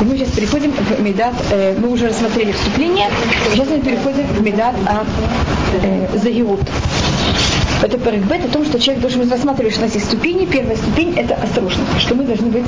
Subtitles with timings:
[0.00, 3.08] И мы сейчас переходим к Медат, э, мы уже рассмотрели вступление,
[3.52, 5.06] сейчас мы переходим к Медат от
[5.82, 6.60] э, Загиут.
[7.82, 10.46] Это парикбет о том, что человек должен рассматривать, что у нас есть ступени.
[10.46, 12.64] Первая ступень– это осторожность, что мы должны быть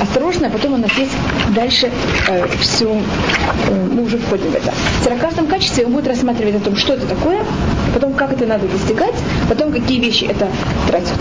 [0.00, 1.12] осторожны, а потом у нас есть
[1.54, 1.90] дальше
[2.28, 2.86] э, все,
[3.68, 4.72] э, мы уже входим в это.
[5.02, 7.42] В каждом качестве он будет рассматривать о том, что это такое,
[7.94, 9.14] потом как это надо достигать,
[9.48, 10.48] потом какие вещи это
[10.88, 11.18] тратят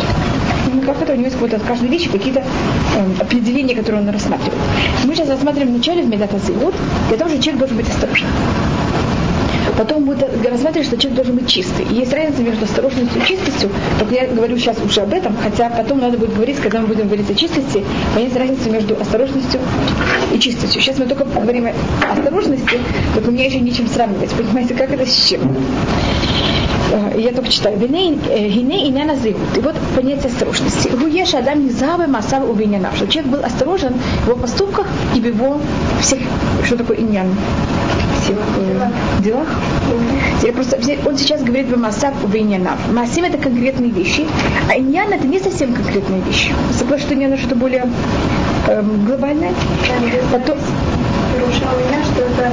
[0.96, 4.60] это у него есть от каждой вещи какие-то э, определения, которые он рассматривает.
[5.06, 6.76] Мы сейчас рассматриваем вначале в Медата Зиут,
[7.10, 8.28] для того, что человек должен быть осторожен.
[9.78, 11.86] Потом будет рассматривать, что человек должен быть чистый.
[11.92, 13.70] И есть разница между осторожностью и чистостью.
[14.00, 17.06] Только я говорю сейчас уже об этом, хотя потом надо будет говорить, когда мы будем
[17.06, 17.84] говорить о чистости,
[18.16, 19.60] понять разницу между осторожностью
[20.34, 20.82] и чистостью.
[20.82, 22.80] Сейчас мы только говорим о осторожности,
[23.14, 24.32] только у меня еще нечем сравнивать.
[24.32, 25.42] Понимаете, как это с чем?
[26.92, 27.78] Э, я только читаю.
[27.78, 28.14] Гине
[28.88, 29.04] и не
[29.56, 30.90] И вот понятие осторожности.
[30.90, 32.92] Гуеш адам низавы масав увинена.
[32.96, 35.60] Что человек был осторожен в его поступках и в его
[36.02, 36.20] всех,
[36.66, 37.28] что такое иньян,
[38.22, 39.48] всех э, делах.
[40.44, 42.78] Я просто, он сейчас говорит в масав увинена.
[42.92, 44.26] Масим это конкретные вещи,
[44.70, 46.54] а иньян это не совсем конкретные вещи.
[46.78, 47.86] Согласен, что иньян что-то более
[48.68, 49.54] эм, глобальное.
[50.32, 52.52] Потом, что это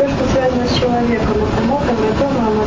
[0.00, 2.60] все, что связано с человеком, это моком, это дома, а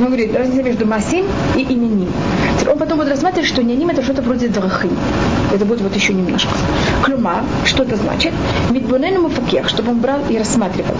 [0.00, 1.24] он говорит, разница между масим
[1.56, 2.08] и иняним.
[2.70, 4.88] Он потом будет рассматривать, что иняним это что-то вроде драхи.
[5.52, 6.50] Это будет вот еще немножко.
[7.02, 8.32] Клюма, что это значит?
[8.70, 10.94] Мидбунен мафакех, чтобы он брал и рассматривал.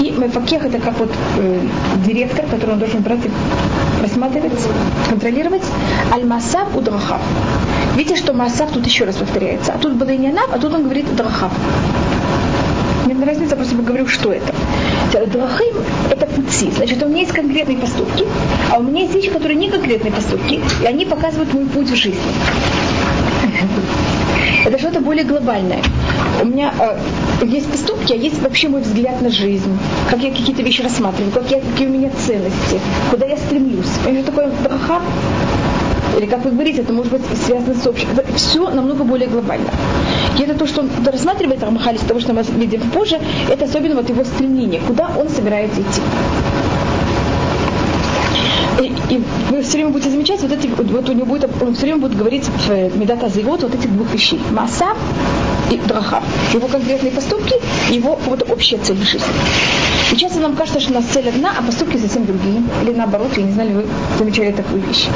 [0.00, 1.60] И мафакех это как вот э,
[2.06, 4.52] директор, который он должен брать и рассматривать,
[5.08, 5.64] контролировать.
[6.12, 7.20] Аль-масав у драхав.
[7.96, 9.72] Видите, что масав тут еще раз повторяется.
[9.72, 11.52] А тут был инянав, а тут он говорит драхав.
[13.06, 14.52] Мне разница, просто говорю, что это.
[15.12, 15.76] Драхим–
[16.10, 16.72] это пути.
[16.72, 18.24] Значит, у меня есть конкретные поступки,
[18.72, 21.94] а у меня есть вещи, которые не конкретные поступки, и они показывают мой путь в
[21.94, 22.20] жизни.
[24.64, 25.80] Это что-то более глобальное.
[26.42, 29.78] У меня э, есть поступки, а есть вообще мой взгляд на жизнь,
[30.10, 33.92] как я какие-то вещи рассматриваю, как я, какие у меня ценности, куда я стремлюсь.
[34.04, 35.00] Это такое браха,
[36.16, 38.08] или как вы говорите, это может быть связано с общим.
[38.16, 39.68] Это все намного более глобально.
[40.38, 43.18] И это то, что он рассматривает Рамхали, с того, что мы видим позже,
[43.50, 46.00] это особенно вот его стремление, куда он собирается идти.
[48.80, 51.82] И, и вы все время будете замечать, вот эти, вот у него будет, он все
[51.82, 54.40] время будет говорить в Медата Зивот вот этих двух вещей.
[54.50, 54.86] Масса
[55.70, 56.22] и драха.
[56.52, 57.54] Его конкретные поступки,
[57.90, 59.28] его вот общая цель жизни.
[60.12, 62.62] И часто нам кажется, что у нас цель одна, а поступки совсем другие.
[62.82, 63.84] Или наоборот, я не знаю, вы
[64.18, 65.06] замечали такую вещь.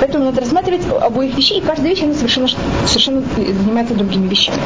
[0.00, 2.48] Поэтому надо рассматривать обоих вещей, и каждая вещь, она совершенно,
[2.86, 4.58] совершенно занимается другими вещами.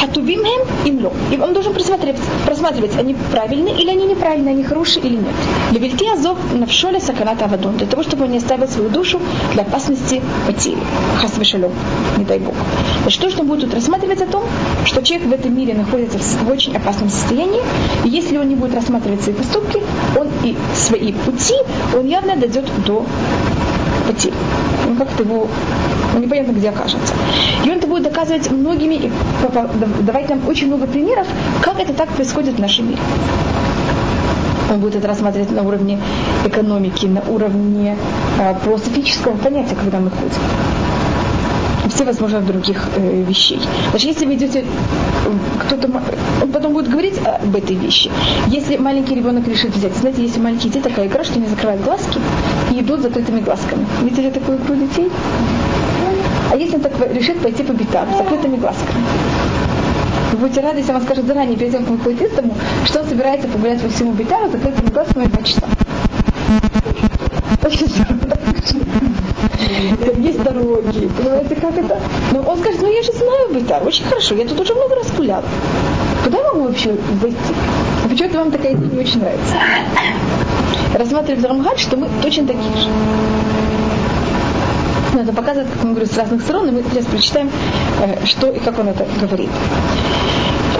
[0.00, 0.40] Хатубим
[0.84, 1.12] им ло.
[1.30, 5.34] И он должен просматривать, просматривать, они правильные или они неправильные, они хорошие или нет.
[5.72, 7.76] Левельти азов навшоля саканата авадон.
[7.76, 9.20] Для того, чтобы он не оставил свою душу
[9.52, 10.78] для опасности потери.
[11.20, 11.72] Хасвешалом.
[12.16, 12.54] Не дай Бог.
[13.02, 14.44] Значит, то, что он будет тут рассматривать о том,
[14.84, 17.60] что человек в этом мире находится в очень опасном состоянии,
[18.04, 19.82] и если он не будет рассматривать свои поступки,
[20.18, 21.54] он и свои пути,
[21.94, 23.04] он явно дойдет до
[24.10, 24.34] потери.
[24.88, 25.46] Он как-то его
[26.14, 27.14] ну, непонятно где окажется.
[27.64, 29.10] И он это будет доказывать многими, и
[30.02, 31.26] давать нам очень много примеров,
[31.62, 33.00] как это так происходит в нашем мире.
[34.70, 35.98] Он будет это рассматривать на уровне
[36.44, 37.96] экономики, на уровне
[38.38, 40.40] э, просто физического понятия, когда мы ходим
[41.88, 43.58] все возможных других э, вещей.
[43.90, 44.64] Значит, если вы идете,
[45.58, 45.90] кто-то,
[46.42, 48.10] он потом будет говорить об этой вещи.
[48.46, 52.18] Если маленький ребенок решит взять, знаете, если маленькие дети такая игра, что они закрывают глазки
[52.70, 53.86] и идут закрытыми глазками.
[54.02, 55.10] Видели такую игру детей?
[56.50, 59.04] А если он так решит пойти по битам, с закрытыми глазками?
[60.32, 62.54] Вы будете рады, если он скажет заранее, перед тем, как он выходит из дому,
[62.84, 65.66] что он собирается погулять по всему битару с закрытыми глазками два часа.
[70.18, 71.98] Есть дороги, понимаете, как это?
[72.32, 75.10] Но он скажет, ну я же знаю битар, очень хорошо, я тут уже много раз
[75.16, 75.42] гулял.
[76.24, 77.36] Куда я могу вообще войти?
[78.04, 79.54] А почему-то вам такая идея не очень нравится
[80.93, 82.89] Рассматриваем Рамгаль, что мы точно такие же.
[85.19, 87.49] Это показывает, как он говорит, с разных сторон, и мы сейчас прочитаем,
[88.01, 89.49] э, что и как он это говорит.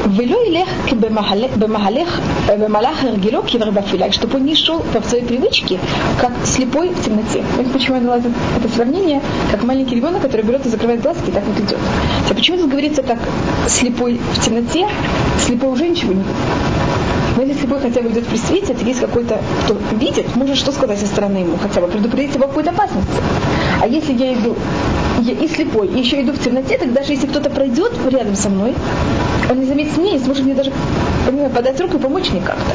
[0.05, 5.79] ולא ילך במהלך, במהלך הרגלו כבר באפילה, чтобы он не шел по своей привычке,
[6.19, 7.43] как слепой в темноте.
[7.57, 9.21] Вот почему я дала это, это сравнение,
[9.51, 11.79] как маленький ребенок, который берет и закрывает глазки, и так вот идет.
[12.29, 13.19] А почему тут говорится, как
[13.67, 14.87] слепой в темноте,
[15.39, 16.35] слепой уже ничего не видит.
[17.36, 20.72] Но если слепой хотя бы идет при свете, это есть какой-то, кто видит, может что
[20.72, 23.20] сказать со стороны ему, хотя бы предупредить его какой-то опасности.
[23.80, 24.56] А если я иду
[25.20, 28.48] я и слепой, и еще иду в темноте, так даже если кто-то пройдет рядом со
[28.48, 28.74] мной,
[29.50, 30.72] он не заметит меня и сможет мне даже
[31.26, 32.72] понимаю, подать руку и помочь мне как-то.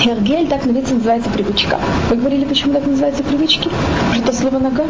[0.00, 1.78] Хергель так на называется привычка.
[2.08, 3.68] Вы говорили, почему так называется привычки?
[4.08, 4.84] Потому что слово нога.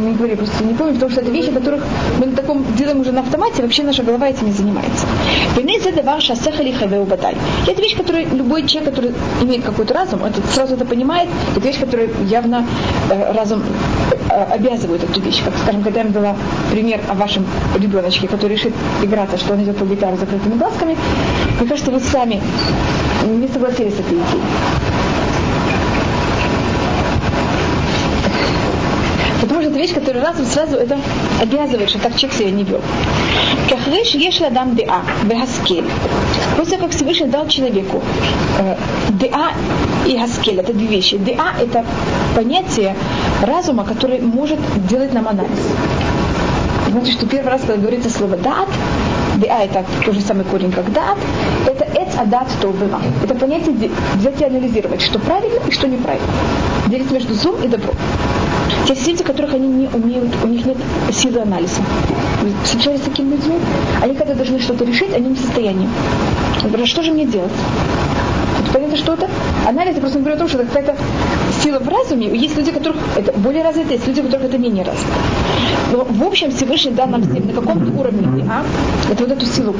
[0.00, 1.84] Не говорили, просто не помню, потому что это вещи, которых
[2.18, 5.06] мы на таком делаем уже на автомате, вообще наша голова этим не занимается.
[7.66, 9.12] Есть вещь, которую любой человек, который
[9.42, 12.66] имеет какой-то разум, это сразу это понимает, это вещь, которая явно
[13.10, 13.62] э, разум
[14.30, 15.42] э, обязывает эту вещь.
[15.44, 16.36] Как, скажем, когда я вам дала
[16.70, 17.46] пример о вашем
[17.76, 20.96] ребеночке, который решит играться, что он идет по гитаре с закрытыми глазками,
[21.58, 22.40] мне кажется, вы сами
[23.26, 24.87] не согласились с этой идеей.
[29.48, 30.98] Потому что это вещь, которая разум сразу это
[31.40, 32.82] обязывает, что так человек себя не вел.
[33.70, 35.86] Кахреш еш ладам деа, бехаскель.
[36.58, 38.02] После как Всевышний дал человеку
[38.58, 38.76] э,
[39.10, 39.52] деа
[40.06, 41.16] и хаскель, это две вещи.
[41.16, 41.82] Деа это
[42.36, 42.94] понятие
[43.42, 45.58] разума, который может делать нам анализ.
[46.90, 48.68] Значит, что первый раз, когда говорится слово дат,
[49.38, 51.16] Деа это тот же самый корень, как дат.
[51.66, 53.00] Это эц адат то было.
[53.22, 56.26] Это понятие взять и анализировать, что правильно и что неправильно.
[56.88, 57.94] Делить между злом и добром.
[58.86, 60.76] Те люди, которых они не умеют, у них нет
[61.12, 61.80] силы анализа.
[62.42, 63.56] Вы встречались с такими людьми?
[64.02, 65.88] Они когда должны что-то решить, они не в состоянии.
[66.62, 67.52] Говорят, что же мне делать?
[68.72, 69.28] Понятно, что это?
[69.66, 70.96] Анализ я просто говорю о том, что это какая-то
[71.62, 72.28] сила в разуме.
[72.36, 75.12] Есть люди, которых это более развито, есть люди, которых это менее развито.
[75.92, 78.64] Но в общем Всевышний дал нам всем на каком-то уровне а,
[79.10, 79.74] это вот эту силу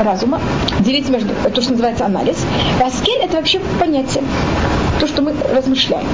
[0.00, 0.40] разума,
[0.80, 2.36] делить между то, что называется анализ.
[2.80, 4.22] А скель это вообще понятие,
[5.00, 6.06] то, что мы размышляем.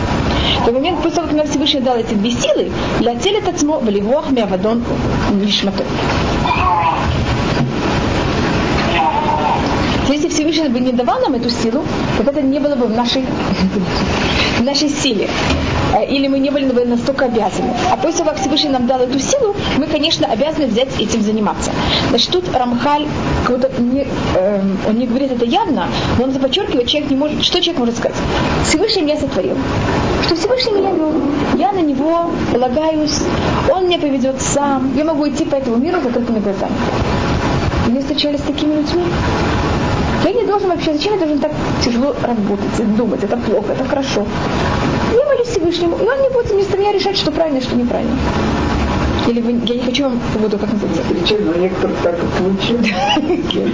[0.66, 2.70] В момент, после того, как нам Всевышний дал эти две силы,
[3.00, 4.84] для тела тацмо валивох миавадон
[5.42, 5.84] лишмато.
[10.08, 11.84] Если Всевышний бы не давал нам эту силу,
[12.16, 13.25] то это не было бы в нашей,
[14.58, 15.28] в нашей силе.
[15.94, 17.73] Э, или мы не были бы настолько обязаны.
[17.90, 21.70] А после того, как Всевышний нам дал эту силу, мы, конечно, обязаны взять этим заниматься.
[22.11, 23.06] Значит, тут Рамхаль,
[23.79, 25.88] не, э, он не говорит это явно,
[26.19, 28.17] но он подчеркивает, человек не может, что человек может сказать?
[28.64, 29.56] Всевышний меня сотворил.
[30.25, 31.12] Что Всевышний меня вел.
[31.56, 33.20] Я на него полагаюсь,
[33.70, 34.93] он меня поведет сам.
[34.96, 36.73] Я могу идти по этому миру закрытыми глазами.
[37.88, 39.05] Вы встречались с такими людьми?
[40.24, 41.52] Я не должен вообще, зачем я должен так
[41.84, 44.26] тяжело работать, думать, это плохо, это хорошо.
[45.12, 48.16] Я молюсь Всевышнему, и он не будет вместо меня решать, что правильно, что неправильно.
[49.28, 51.02] Или вы, я не хочу вам буду как называется.
[51.10, 52.88] Причем, но некоторых так получилось.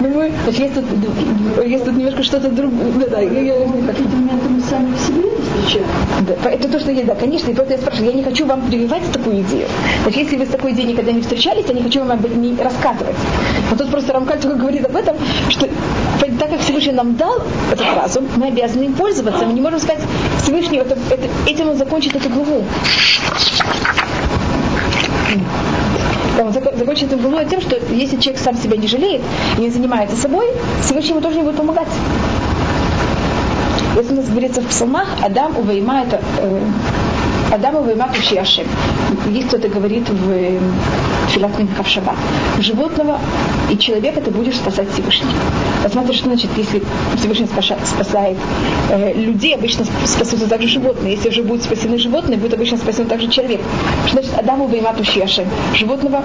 [0.00, 0.84] Ну, мы, есть тут,
[1.64, 2.92] есть тут немножко что-то другое.
[2.96, 5.86] Да, да, я, я, Какие-то моменты мы сами в себе встречаем.
[6.26, 8.62] Да, это то, что я, да, конечно, и поэтому я спрашиваю, я не хочу вам
[8.62, 9.68] прививать такую идею.
[10.02, 12.42] Значит, если вы с такой идеей никогда не встречались, я не хочу вам об этом
[12.42, 13.16] не рассказывать.
[13.70, 15.16] Но тут просто Рамкаль только говорит об этом,
[15.50, 15.68] что
[16.38, 17.42] так как Всевышний нам дал
[17.72, 19.46] этот разум, мы обязаны им пользоваться.
[19.46, 20.02] Мы не можем сказать,
[20.42, 22.64] Всевышний, это, это, этим он закончит эту главу.
[26.38, 29.22] Он закончит эту главу тем, что если человек сам себя не жалеет
[29.56, 30.48] и не занимается собой,
[30.82, 31.88] Всевышний ему тоже не будет помогать.
[33.96, 36.60] Если у нас говорится в псалмах, Адам увейма это э,
[37.50, 38.66] Адам увейма Ашем.
[39.30, 40.58] Есть кто-то говорит в
[41.28, 42.16] Филат Минхав Шаббат.
[42.58, 43.18] Животного
[43.70, 45.30] и человека ты будешь спасать Всевышний.
[45.82, 46.82] Посмотри, что значит, если
[47.16, 48.36] Всевышний спасает
[48.90, 51.14] э, людей, обычно спасутся также животные.
[51.14, 53.60] Если уже будут спасены животные, будет обычно спасен также человек.
[54.06, 55.46] Что значит Адаму Веймату Ашем?
[55.74, 56.22] Животного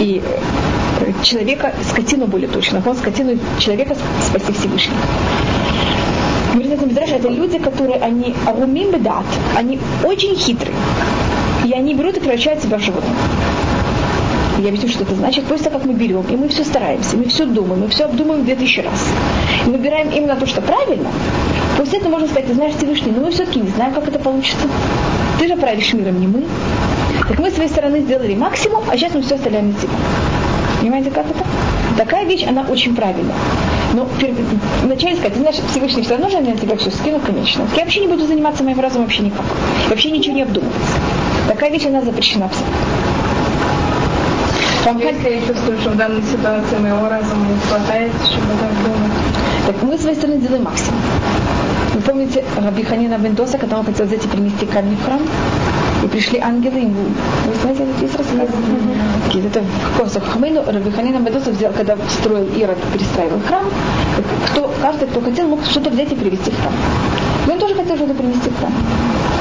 [0.00, 0.22] и
[1.00, 2.82] э, человека, скотину более точно.
[2.84, 4.94] Он скотину человека спаси Всевышний
[6.58, 9.24] говорит этот Мидраш, это люди, которые, они арумим бедат,
[9.56, 10.74] они очень хитрые.
[11.64, 13.14] И они берут и превращают себя в животных.
[14.58, 15.44] Я объясню, что это значит.
[15.44, 18.44] После того, как мы берем, и мы все стараемся, мы все думаем, мы все обдумываем
[18.44, 19.06] две тысячи раз.
[19.66, 21.08] И выбираем именно то, что правильно.
[21.76, 24.66] После этого можно сказать, ты знаешь, Всевышний, но мы все-таки не знаем, как это получится.
[25.38, 26.44] Ты же правишь миром, не мы.
[27.28, 29.92] Так мы с своей стороны сделали максимум, а сейчас мы все оставляем на тебя.
[30.80, 31.44] Понимаете, как это?
[31.96, 33.34] Такая вещь, она очень правильная.
[33.94, 34.08] Но
[34.82, 37.64] вначале сказать, ты знаешь, Всевышний все равно же на тебя все скинул, конечно.
[37.76, 39.44] Я вообще не буду заниматься моим разумом вообще никак.
[39.88, 40.74] Вообще ничего не обдумывать.
[41.46, 42.76] Такая вещь, она запрещена абсолютно.
[44.84, 49.12] Вам Если я чувствую, что в данной ситуации моего разума не хватает, чтобы так думать.
[49.66, 51.00] Так мы с своей стороны делаем максимум.
[51.94, 55.20] Вы помните Раби Ханина Бендоса, когда он хотел взять и принести камни в храм?
[56.04, 57.06] И пришли ангелы ему.
[57.46, 58.48] Вы знаете, есть рассказ?
[58.48, 59.46] Mm-hmm.
[59.48, 63.64] Это в Косах Хамейну Раби Ханина Бендоса взял, когда строил Ирод, перестраивал храм,
[64.46, 66.72] кто, каждый, кто хотел, мог что-то взять и привезти в храм.
[67.46, 68.72] И он тоже хотел что-то принести в храм.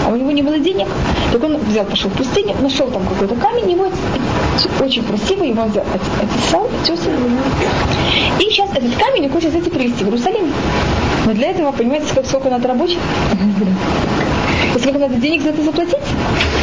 [0.08, 0.88] А у него не было денег,
[1.34, 3.90] так он взял, пошел в пустыню, нашел там какой-то камень, его
[4.80, 5.84] очень красивый, его взял,
[6.24, 6.70] отесал.
[8.40, 10.54] И сейчас этот камень он хочет взять и привезти в Иерусалим.
[11.26, 13.00] Но для этого, понимаете, сколько, надо рабочих?
[14.80, 15.98] Сколько надо денег за это заплатить?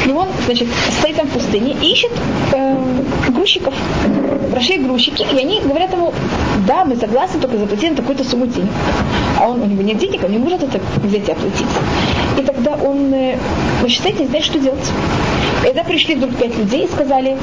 [0.06, 2.12] И он, значит, стоит там в пустыне и ищет
[2.52, 2.76] э,
[3.28, 3.74] грузчиков.
[4.50, 6.12] Прошли грузчики, и они говорят ему,
[6.66, 8.70] да, мы согласны, только заплатить на такую-то сумму денег.
[9.40, 11.66] А он, у него нет денег, он не может это взять и оплатить.
[12.38, 13.36] И тогда он, э,
[13.80, 14.90] значит, стоит, не знает, что делать.
[15.62, 17.36] И тогда пришли вдруг пять людей и сказали,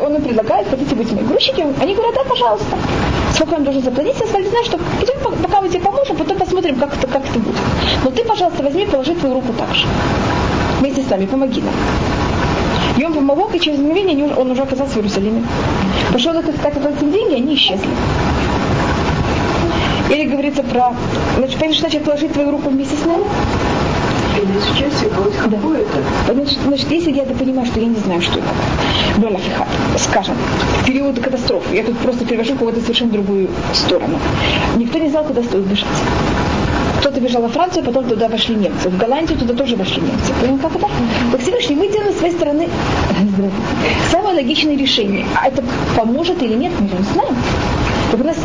[0.00, 1.74] он им предлагает, хотите быть моими грузчиками?
[1.80, 2.76] Они говорят, да, пожалуйста.
[3.34, 4.14] Сколько он должен заплатить?
[4.20, 7.38] Я сказали, знаешь что, идем, пока мы тебе поможем, потом посмотрим, как это, как это
[7.38, 7.56] будет.
[8.04, 9.86] Но ты, пожалуйста, возьми, положи твою руку так же.
[10.80, 11.72] Вместе с нами, помоги нам.
[12.96, 15.42] И он помог, и через мгновение он уже оказался в Иерусалиме.
[16.12, 17.88] Пошел их искать эти деньги, они исчезли.
[20.10, 20.94] Или говорится про...
[21.38, 23.24] Значит, понимаешь, значит, положить твою руку вместе с нами?
[26.26, 26.34] Да.
[26.34, 28.48] Значит, значит, если я это понимаю, что я не знаю, что это,
[29.18, 29.68] Балафихат,
[29.98, 30.36] скажем,
[30.80, 34.18] в период катастрофы, я тут просто перевожу кого-то совершенно другую сторону.
[34.76, 35.86] Никто не знал, куда стоит бежать.
[37.02, 38.88] Кто-то бежал во Францию, потом туда вошли немцы.
[38.88, 40.32] В Голландию туда тоже вошли немцы.
[40.40, 40.86] Понял, как это?
[41.32, 42.68] Так Всевышний, мы делаем с своей стороны
[44.12, 45.26] самое логичное решение.
[45.34, 45.64] А это
[45.96, 47.34] поможет или нет, мы же не знаем.
[48.12, 48.36] Так у нас,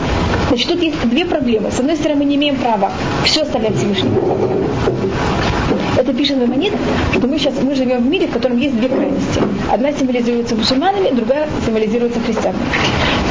[0.50, 1.70] значит, тут есть две проблемы.
[1.70, 2.92] С одной стороны, мы не имеем права
[3.26, 4.20] все оставлять Всевышнему.
[5.96, 6.74] Это пишет Мамонит,
[7.14, 9.40] что мы сейчас мы живем в мире, в котором есть две крайности.
[9.72, 12.64] Одна символизируется мусульманами, другая символизируется христианами.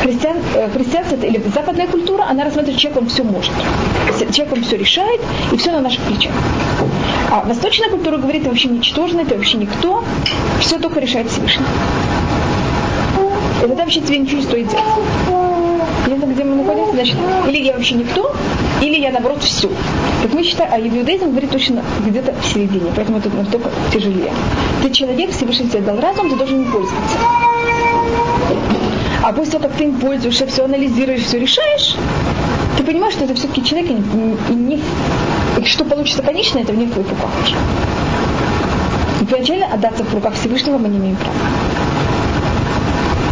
[0.03, 3.53] Христиан, э, христианство или западная культура, она рассматривает, человек он все может.
[4.33, 5.21] Человек он все решает,
[5.53, 6.33] и все на наших плечах.
[7.31, 10.05] А восточная культура говорит, ты вообще ничтожный, ты вообще никто,
[10.61, 11.67] все только решает Всевышний.
[13.59, 14.85] И тогда вообще тебе ничего не стоит делать.
[16.05, 16.93] Понятно, где мы находимся?
[16.93, 17.17] Значит,
[17.49, 18.33] или я вообще никто,
[18.81, 19.69] или я наоборот все.
[20.23, 24.33] Так мы считаем, а иудаизм говорит точно где-то в середине, поэтому это настолько тяжелее.
[24.83, 27.19] Ты человек, Всевышний тебе дал разум, ты должен им пользоваться.
[29.23, 31.97] А после того, как ты им пользуешься, все анализируешь, все решаешь,
[32.77, 34.81] ты понимаешь, что это все-таки человек, и, не,
[35.59, 37.57] и что получится конечно, это в них твоих руках уже.
[39.21, 41.35] И первоначально отдаться в руках Всевышнего мы не имеем права.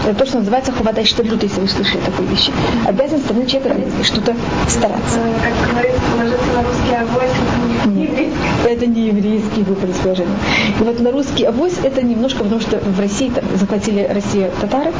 [0.06, 2.52] Это то, что называется ховатай штаблют, если вы слышали такой вещи.
[2.86, 4.36] Обязан стороны человека что-то
[4.68, 5.18] стараться.
[5.18, 8.38] Э, как говорится, положиться на русский авось, это не еврейский.
[8.68, 10.36] Это не еврейский выбор положения.
[10.78, 14.92] И вот на русский авось это немножко, потому что в России там, захватили Россию татары,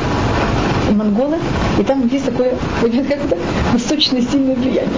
[0.93, 1.39] монголы,
[1.79, 3.39] и там есть такое, как это,
[3.73, 4.89] восточное сильное влияние.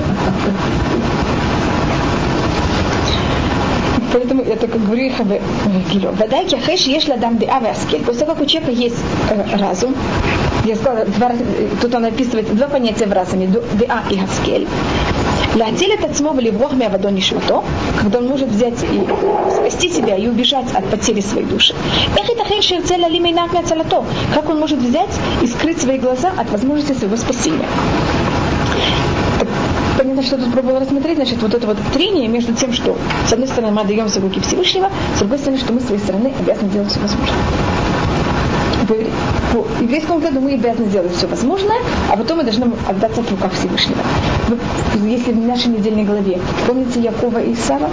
[4.13, 5.15] Поэтому я только говорю их
[5.93, 6.13] Гилю.
[6.13, 7.51] Водай кяхеш ешь ладам де.
[8.07, 8.97] После того, как у человека есть
[9.31, 9.95] э, разум,
[10.65, 11.33] я сказала, два,
[11.83, 14.67] тут он описывает два понятия в разуме, деа и хаскель.
[15.57, 17.65] Латиль это цмо в леврох мявадони шмато,
[17.99, 19.07] когда он может взять и
[19.51, 21.75] спасти себя и убежать от потери своей души.
[22.15, 23.53] Эх это хен шерцеля лимейнак
[24.35, 27.69] Как он может взять и скрыть свои глаза от возможности своего спасения
[29.97, 32.97] понятно, что тут пробовала рассмотреть, значит, вот это вот трение между тем, что
[33.27, 36.01] с одной стороны мы отдаемся в руки Всевышнего, с другой стороны, что мы с своей
[36.01, 37.37] стороны обязаны делать все возможное.
[38.89, 41.79] По еврейскому взгляду мы обязаны сделать все возможное,
[42.11, 44.01] а потом мы должны отдаться в руках Всевышнего.
[45.05, 47.91] Если в нашей недельной главе, помните Якова и Исава?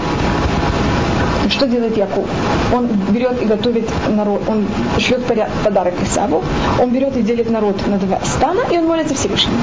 [1.49, 2.25] Что делает Яков?
[2.73, 4.65] Он берет и готовит народ, он
[4.97, 5.23] шлет
[5.63, 6.43] подарок Исаву,
[6.81, 9.57] он берет и делит народ на два стана, и он молится Всевышнему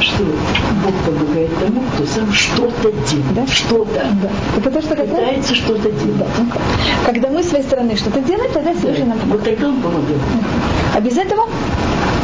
[0.00, 3.34] что Бог помогает тому, кто сам что-то делает.
[3.34, 3.46] Да?
[3.46, 4.06] Что-то.
[4.22, 4.28] Да.
[4.58, 6.16] Это то, что пытается что-то делать.
[6.18, 6.60] Да.
[7.04, 9.10] Когда мы с своей стороны что-то делаем, тогда Всевышний да.
[9.10, 9.30] нам помогает.
[9.30, 10.20] Вот тогда он помогает.
[10.94, 11.48] А без этого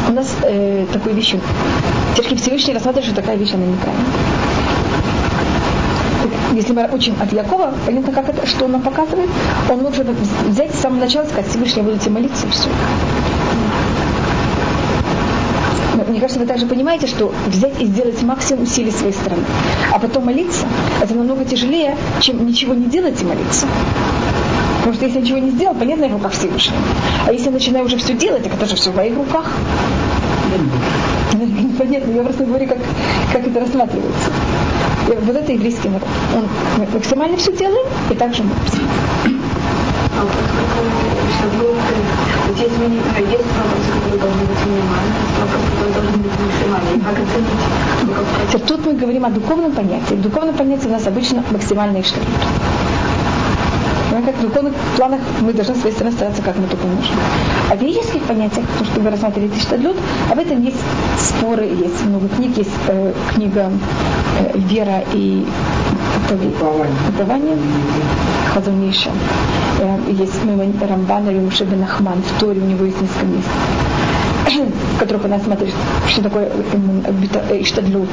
[0.09, 1.35] у нас э, такой вещь.
[2.13, 4.05] Все-таки Всевышний рассматривает, что такая вещь, она неправильная.
[6.53, 9.29] Если мы учим от Якова, понятно, как это, что он нам показывает.
[9.69, 10.05] Он мог же
[10.47, 12.69] взять с самого начала сказать, Всевышний, будете молиться и все
[16.05, 19.43] мне кажется, вы также понимаете, что взять и сделать максимум усилий своей стороны,
[19.91, 20.67] а потом молиться,
[21.01, 23.67] это намного тяжелее, чем ничего не делать и молиться.
[24.79, 26.79] Потому что если я ничего не сделал, понятно, я в руках Всевышнего.
[27.25, 29.51] А если я начинаю уже все делать, так это же все в моих руках.
[31.77, 32.77] Понятно, я просто говорю, как,
[33.33, 34.29] как это рассматривается.
[35.07, 36.07] И вот это еврейский народ.
[36.35, 36.47] Он
[36.93, 38.77] максимально все делает и также молится.
[40.17, 40.31] А вот
[42.57, 42.71] есть,
[43.31, 43.43] есть
[44.17, 44.97] быть быть.
[47.03, 48.65] Как оценить?
[48.67, 50.15] Тут мы говорим о духовном понятии.
[50.15, 52.23] В духовном понятии у нас обычно максимальный штат.
[54.25, 57.15] Как в духовных планах мы должны с своей стороны стараться, как мы только можем.
[57.71, 59.95] А в ведических понятиях, то, что вы рассматриваете штадлют,
[60.29, 60.79] об этом есть
[61.17, 63.71] споры, есть много книг, есть э, книга
[64.39, 65.45] э, «Вера и
[67.09, 67.57] упование
[68.53, 69.11] Хазуниша.
[69.79, 70.41] Э, есть
[70.81, 73.47] Рамбан или Мушеби Нахман, в Торе у него есть несколько мест
[74.45, 75.73] в которых у нас смотрит,
[76.07, 78.09] что такое э, Иштадлют.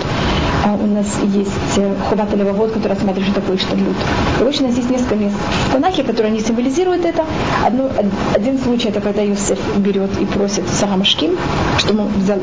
[0.64, 3.97] А у нас есть э, Хуват Левовод, который смотрит, что такое Иштадлют.
[4.38, 5.37] Короче, у нас есть несколько мест
[5.69, 7.25] в Танахе, которые не символизируют это.
[7.64, 7.90] Одно,
[8.35, 11.37] один случай, это когда Юсеф берет и просит Сахамашким,
[11.78, 12.38] чтобы он взял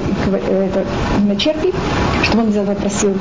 [0.49, 0.85] это
[1.25, 1.73] на черпи,
[2.23, 3.17] чтобы он взял и попросил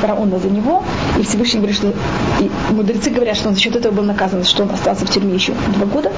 [0.00, 0.82] фараона за него,
[1.18, 1.92] и Всевышний говорит, что
[2.40, 5.34] И мудрецы говорят, что он за счет этого был наказан, что он остался в тюрьме
[5.34, 6.12] еще два года.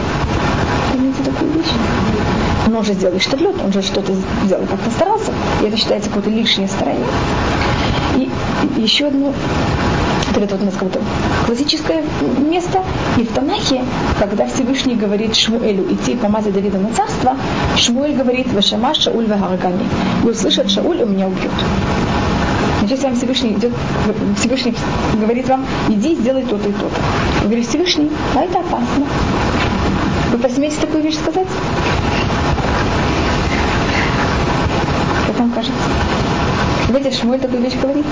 [2.79, 4.13] Он же сделал штаблет, он же что-то
[4.45, 5.33] сделал, как-то старался.
[5.63, 7.07] И это считается какое-то лишнее старание.
[8.17, 8.31] И
[8.81, 9.33] еще одно
[10.37, 11.01] это вот у нас какое-то
[11.47, 12.05] классическое
[12.39, 12.83] место.
[13.17, 13.83] И в Танахе,
[14.21, 17.37] когда Всевышний говорит Шмуэлю идти помазать Давида на царство,
[17.77, 19.87] Шмуэль говорит Вашама Шауль Вагаргани.
[20.25, 21.53] И услышат Шауль, и меня убьют.
[22.79, 23.73] Значит, если вам Всевышний идет,
[24.37, 24.75] Всевышний
[25.15, 27.01] говорит вам, иди, сделай то-то и то-то.
[27.43, 29.07] Вы говорите, Всевышний, а это опасно.
[30.31, 31.49] Вы посмеете такую вещь сказать?
[35.49, 35.83] Вам кажется?
[36.89, 38.05] Видите, Шмуэль такую вещь говорит?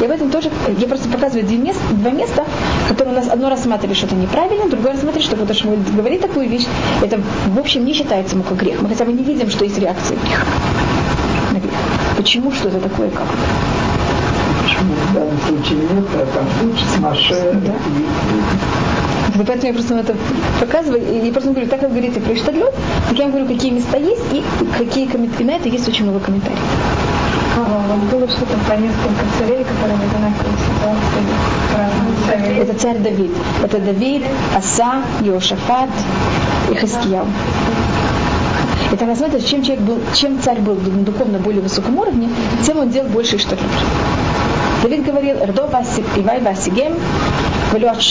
[0.00, 2.44] И об этом тоже, я просто показываю две места, два места,
[2.88, 6.66] которые у нас одно рассматривает что-то неправильно, другое рассматривает, что когда Шмуэль говорит такую вещь,
[7.02, 8.82] это в общем не считается ему как грех.
[8.82, 10.44] Мы хотя бы не видим, что есть реакция греха
[11.52, 11.72] на грех.
[12.18, 14.64] Почему, что это такое, как это?
[14.64, 17.72] Почему в данном случае нет, а там с Маше да.
[17.72, 19.05] и
[19.44, 20.14] Поэтому я просто это
[20.60, 21.02] показываю.
[21.02, 22.72] И я просто говорю, так как говорите про Иштадлет,
[23.08, 24.42] так я вам говорю, какие места есть и
[24.78, 25.42] какие комментарии.
[25.42, 26.58] И на это есть очень много комментариев.
[27.58, 32.60] А, было что-то по несколько царей, которые в одинаковой ситуации.
[32.60, 33.30] Это царь Давид.
[33.62, 34.22] Это Давид,
[34.54, 35.90] Аса, Иошафат
[36.70, 37.26] и Хискияу.
[38.92, 42.28] Это рассматривается, чем, человек был, чем царь был на духовно более высоком уровне,
[42.64, 43.66] тем он делал больше штатов.
[44.82, 45.68] Давид говорил, Рдо
[46.16, 46.94] Ивай Васигем,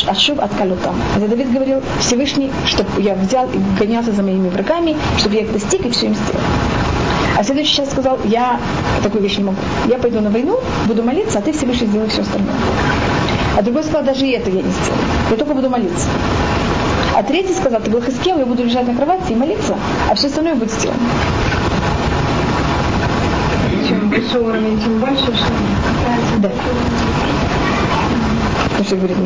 [0.07, 0.95] Ашуб от Калутам.
[1.15, 5.51] Это Давид говорил, Всевышний, чтобы я взял и гонялся за моими врагами, чтобы я их
[5.51, 6.45] достиг и все им сделал.
[7.37, 8.59] А следующий сейчас сказал, я
[9.03, 9.57] такую вещь не могу.
[9.87, 12.55] Я пойду на войну, буду молиться, а ты Всевышний сделай все остальное.
[13.57, 15.01] А другой сказал, даже и это я не сделаю.
[15.31, 16.07] Я только буду молиться.
[17.13, 19.75] А третий сказал, ты был Хискел, я буду лежать на кровати и молиться,
[20.09, 20.99] а все остальное будет сделано.
[23.87, 25.51] Чем выше уровень, тем больше, что
[26.39, 26.51] Да.
[28.85, 29.17] То, что говорит.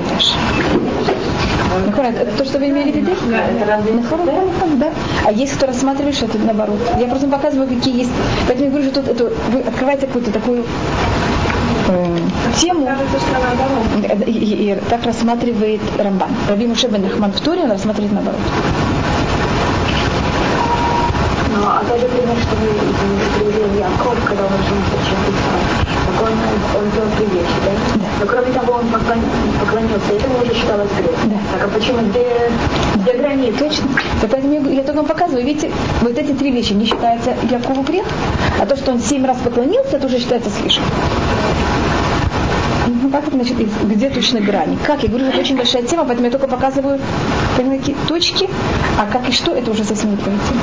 [2.21, 3.11] Это то, что вы имели в виду?
[4.25, 4.33] Да.
[4.77, 4.91] да.
[5.25, 6.79] А есть кто рассматривает, что это наоборот.
[6.97, 8.11] Я просто показываю, какие есть.
[8.47, 10.63] Поэтому я говорю, что тут это, вы открываете какую-то такую
[11.89, 12.17] э,
[12.57, 12.87] тему.
[14.25, 16.29] И, и, и так рассматривает Рамбан.
[16.47, 18.39] Раби Мушебен Ахман в Туре, рассматривает наоборот.
[21.57, 26.33] Ну, а даже пример, что мы привели Яков, когда он женился так он,
[26.79, 27.71] он три вещи, да?
[27.95, 28.05] да?
[28.19, 31.17] Но кроме того, он поклонился, это уже считалось грех.
[31.25, 31.37] Да.
[31.53, 32.25] Так а почему где,
[32.95, 33.59] где границы?
[33.59, 33.87] Точно.
[34.51, 38.05] Я, я только вам показываю, видите, вот эти три вещи не считаются Якову грех,
[38.59, 40.85] а то, что он семь раз поклонился, это уже считается слишком.
[42.87, 44.77] Ну, как это значит, где точно грани?
[44.85, 45.03] Как?
[45.03, 46.99] Я говорю, это очень большая тема, поэтому я только показываю
[47.55, 48.49] такие точки,
[48.97, 50.61] а как и что, это уже совсем другая тема.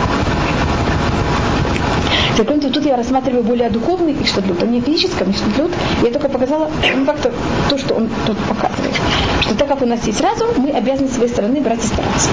[2.37, 5.72] Теперь тут я рассматриваю более духовный иштадлют, а не физический иштадлют.
[6.03, 7.33] Я только показала ну, как-то
[7.70, 8.94] то, что он тут показывает.
[9.40, 12.29] Что так как у нас есть разум, мы обязаны с своей стороны брать и стараться.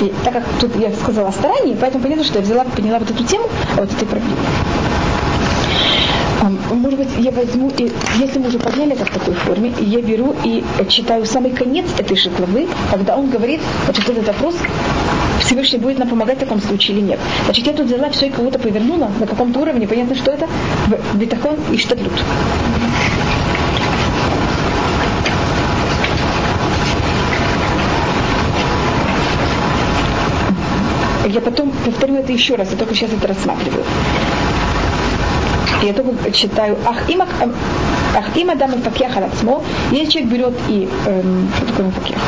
[0.00, 3.10] И так как тут я сказала о старании, поэтому понятно, что я взяла, поняла вот
[3.10, 4.36] эту тему, вот этой проблемы.
[6.70, 10.34] Может быть, я возьму, и если мы уже подняли это в такой форме, я беру
[10.44, 14.56] и читаю самый конец этой же главы, когда он говорит, значит, этот вопрос,
[15.40, 17.20] Всевышний будет нам помогать в таком случае или нет.
[17.44, 20.48] Значит, я тут взяла все и кого-то повернула на каком-то уровне, понятно, что это
[21.14, 22.12] бетахон и штатлют.
[31.28, 33.84] Я потом повторю это еще раз, я только сейчас это рассматриваю.
[35.82, 37.26] Я только читаю Ах има,
[38.16, 39.62] ах има дам факех алацмо.
[39.90, 42.18] Если человек берет и эм, что такое факех?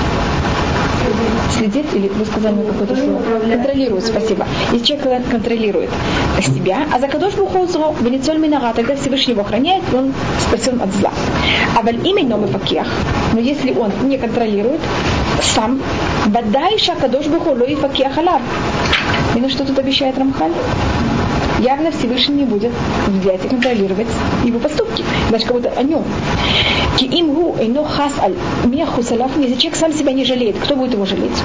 [1.57, 4.47] Следит, или вы сказали мне какое-то слово, контролирует, спасибо.
[4.73, 5.91] Если человек контролирует
[6.41, 11.13] себя, а за кадош бухозро, венецоль минара, тогда Всевышний его охраняет, он спасен от зла.
[11.77, 12.87] А валь именно мы факех,
[13.33, 14.81] но если он не контролирует
[15.43, 15.81] сам,
[16.27, 18.41] бадай шакадош буху лои факех алар.
[19.35, 20.53] И что тут обещает Рамхаль?
[21.59, 22.73] Явно Всевышний не будет
[23.09, 24.09] взять и контролировать
[24.45, 26.05] его поступки, даже как будто о нем.
[26.97, 30.77] Ки им гу эйно хас аль меху салаф, если человек сам себя не жалеет, кто
[30.77, 31.43] будет его жалеть?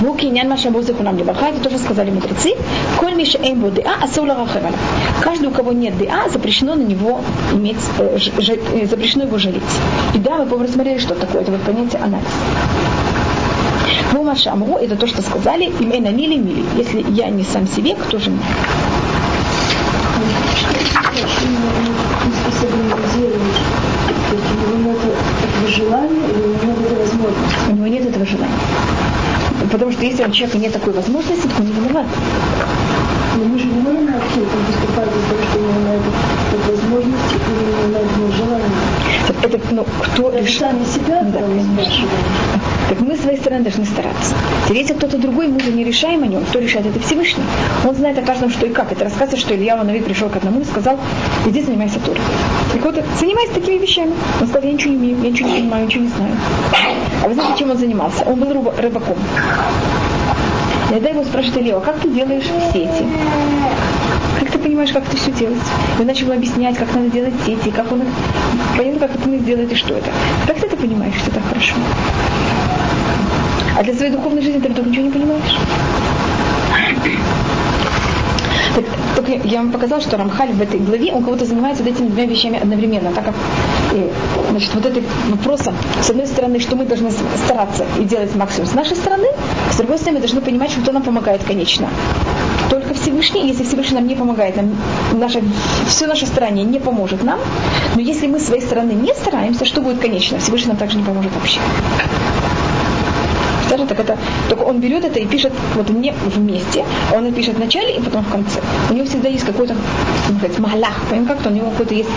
[0.00, 2.54] Муки нян маша музыку нам не это тоже сказали мудрецы.
[2.98, 4.76] Коль миша бо деа, асула рахевала.
[5.22, 7.20] Каждый, у кого нет деа, запрещено на него
[7.52, 9.62] иметь, э, ж, ж, э, запрещено его жалеть.
[10.14, 12.26] И да, мы посмотрели, что такое это вот понятие анализ.
[14.14, 16.64] Мума Шамру это то, что сказали, имена мили мили.
[16.76, 18.40] Если я не сам себе, кто же мне?
[27.68, 28.52] У него нет этого желания.
[29.72, 32.06] Потому что если у человека нет такой возможности, то он не виноват.
[33.36, 36.02] Но мы же не можем вообще поступать из-за того, что у него нет
[36.68, 38.70] возможности или у него нет желания.
[39.42, 40.60] это, ну, кто Даже решит?
[40.60, 41.40] сами себя Да.
[42.88, 44.34] Так мы с своей стороны должны стараться.
[44.64, 47.42] Теперь, если кто-то другой, мы же не решаем о нем, кто решает, это Всевышний.
[47.86, 48.92] Он знает о каждом, что и как.
[48.92, 50.98] Это рассказывает, что Илья Ванови пришел к одному и сказал,
[51.46, 52.20] иди занимайся турой.
[52.72, 54.12] Так вот, занимайся такими вещами.
[54.40, 56.32] Он сказал, я ничего не умею, я ничего не понимаю, ничего не знаю.
[57.24, 58.24] А вы знаете, чем он занимался?
[58.24, 59.16] Он был рыба- рыбаком.
[60.90, 63.04] Иногда его спрашивает Илья, а как ты делаешь сети?
[64.74, 65.62] Понимаешь, как это все делать?
[65.96, 68.08] И он начал объяснять, как надо делать сети, как он их
[68.76, 70.10] понял, как это он делает и что это.
[70.48, 71.74] Как ты это понимаешь, что так хорошо?
[73.78, 75.58] А для своей духовной жизни ты вдруг ничего не понимаешь?
[78.74, 78.84] Так,
[79.14, 82.26] только я вам показала, что Рамхаль в этой главе, он кого-то занимается вот этими двумя
[82.26, 83.34] вещами одновременно, так как
[83.92, 84.10] э,
[84.50, 88.74] значит, вот этим вопросом, с одной стороны, что мы должны стараться и делать максимум с
[88.74, 89.28] нашей стороны,
[89.70, 91.88] с другой стороны, мы должны понимать, что нам помогает, конечно.
[92.70, 94.74] Только Всевышний, если Всевышний нам не помогает, нам,
[95.12, 95.42] наше,
[95.86, 97.38] все наше старание не поможет нам,
[97.94, 100.38] но если мы с своей стороны не стараемся, что будет конечно?
[100.38, 101.60] Всевышний нам также не поможет вообще.
[103.66, 107.56] Скажем так, это, только он берет это и пишет вот не вместе, он это пишет
[107.56, 108.60] в начале и потом в конце.
[108.90, 109.74] У него всегда есть какой-то,
[110.38, 112.10] сказать, малах, понимаете, как-то у него какой-то есть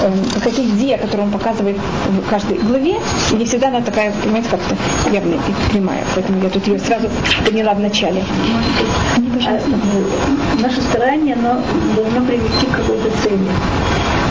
[0.00, 1.76] э, какая-то идея, которую он показывает
[2.08, 2.96] в каждой главе,
[3.32, 4.76] и не всегда она такая, понимаете, как-то
[5.10, 6.04] явная и прямая.
[6.14, 7.08] Поэтому я тут ее сразу
[7.46, 8.22] поняла в начале.
[9.46, 9.60] А,
[10.60, 11.60] наше старание, оно
[11.94, 13.48] должно привести к какой-то цели.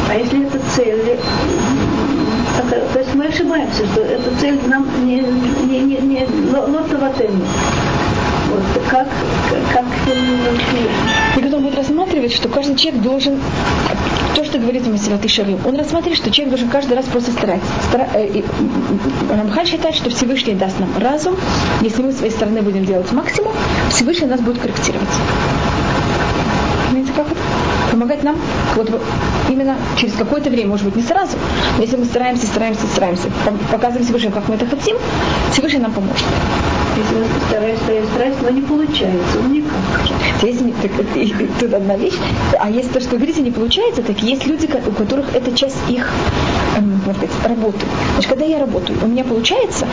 [0.10, 1.18] А если эта цель,
[2.60, 5.22] э, то есть мы ошибаемся, что эта цель нам не,
[5.66, 7.46] не, не, не лотовательна.
[8.50, 9.08] Вот как,
[9.74, 9.86] как,
[11.36, 13.40] И когда он будет рассматривать, что каждый человек должен,
[14.38, 17.68] то, что говорит Масилат и Шарим, он рассматривает, что человек должен каждый раз просто стараться.
[17.90, 18.46] Стара, э, и,
[19.32, 21.36] Рамхаль считает, что Всевышний даст нам разум,
[21.82, 23.52] если мы с своей стороны будем делать максимум,
[23.90, 25.10] Всевышний нас будет корректировать.
[26.88, 27.40] Понимаете, как это?
[27.90, 28.36] Помогать нам
[28.76, 28.92] вот
[29.50, 31.36] именно через какое-то время, может быть, не сразу,
[31.78, 33.32] но если мы стараемся, стараемся, стараемся,
[33.72, 34.98] показываем Всевышнему, как мы это хотим,
[35.52, 36.26] Всевышний нам поможет.
[36.98, 39.78] Если мы стараемся, стараемся, стараемся, но не получается, ну никак.
[40.42, 42.16] Есть, так, и, тут одна вещь.
[42.60, 45.78] А есть то, что вы говорите, не получается, так есть люди, у которых это часть
[45.90, 46.10] их
[46.76, 47.86] эм, может быть, работы.
[48.14, 49.86] Значит, когда я работаю, у меня получается,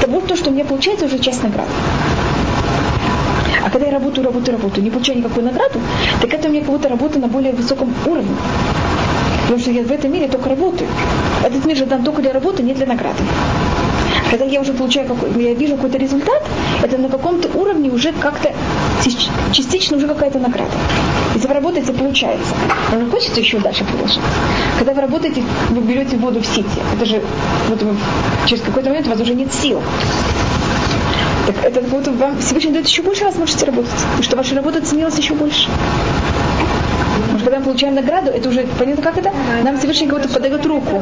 [0.00, 1.70] то вот то, что у меня получается, уже часть награды.
[3.62, 5.78] А когда я работаю, работаю, работаю, не получаю никакую награду,
[6.22, 8.34] так это у меня как будто работа на более высоком уровне.
[9.42, 10.88] Потому что я в этом мире только работаю.
[11.44, 13.22] Этот мир же дан только для работы, не для награды.
[14.30, 16.42] Когда я уже получаю я вижу какой-то результат,
[16.82, 18.52] это на каком-то уровне уже как-то
[19.52, 20.72] частично уже какая-то награда.
[21.34, 22.54] Если вы работаете, получается.
[22.90, 24.20] Но вам хочется еще дальше продолжать.
[24.78, 26.80] Когда вы работаете, вы берете воду в сети.
[26.94, 27.22] Это же
[27.68, 27.96] вот вы,
[28.46, 29.80] через какой-то момент у вас уже нет сил.
[31.46, 33.92] Так это вот вам Всевышний дает еще больше возможности работать.
[34.18, 35.68] И что ваша работа ценилась еще больше.
[37.46, 39.30] Когда мы получаем награду, это уже понятно, как это?
[39.62, 41.00] Нам Всевышний кого-то подает руку.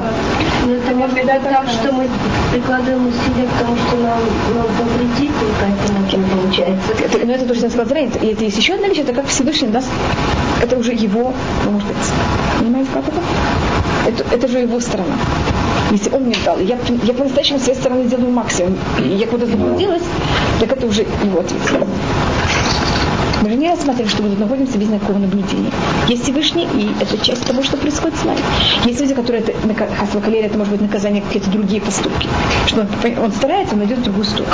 [0.67, 2.07] Но это может быть так, что мы
[2.53, 4.19] прикладываем усилия к тому, что нам,
[4.55, 6.93] нам повредит, и как иначе не получается.
[7.03, 7.97] Это, но это то, что я сказала.
[7.97, 9.89] И это есть еще одна вещь, это как Всевышний даст,
[10.63, 11.33] это уже его,
[11.65, 11.97] ну, может быть,
[12.59, 13.21] понимаете, как это?
[14.07, 15.15] Это, это же его сторона.
[15.93, 19.51] Если он мне дал, я, я по-настоящему с своей стороны делаю максимум, и я куда-то
[19.51, 20.03] заблудилась,
[20.61, 21.89] так это уже его ответственность.
[23.45, 25.71] Мы же не рассматриваем, что мы тут находимся без никакого наблюдения.
[26.09, 28.39] Есть Всевышний, и это часть того, что происходит с нами.
[28.87, 29.53] Есть люди, которые это,
[29.97, 32.27] Хасва это может быть наказание какие-то другие поступки.
[32.67, 34.51] Что он, он старается, он в другую сторону.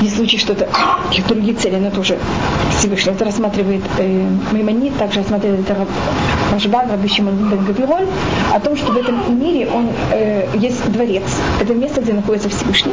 [0.00, 0.68] Есть случаи, что это
[1.08, 2.18] какие-то другие цели, но это уже
[2.78, 3.12] Всевышний.
[3.12, 5.86] Это рассматривает э, Маймонит, также рассматривает это
[6.52, 7.88] Рашбан, Раби Шимон бен
[8.54, 11.24] о том, что в этом мире он, э, есть дворец.
[11.60, 12.92] Это место, где находится Всевышний.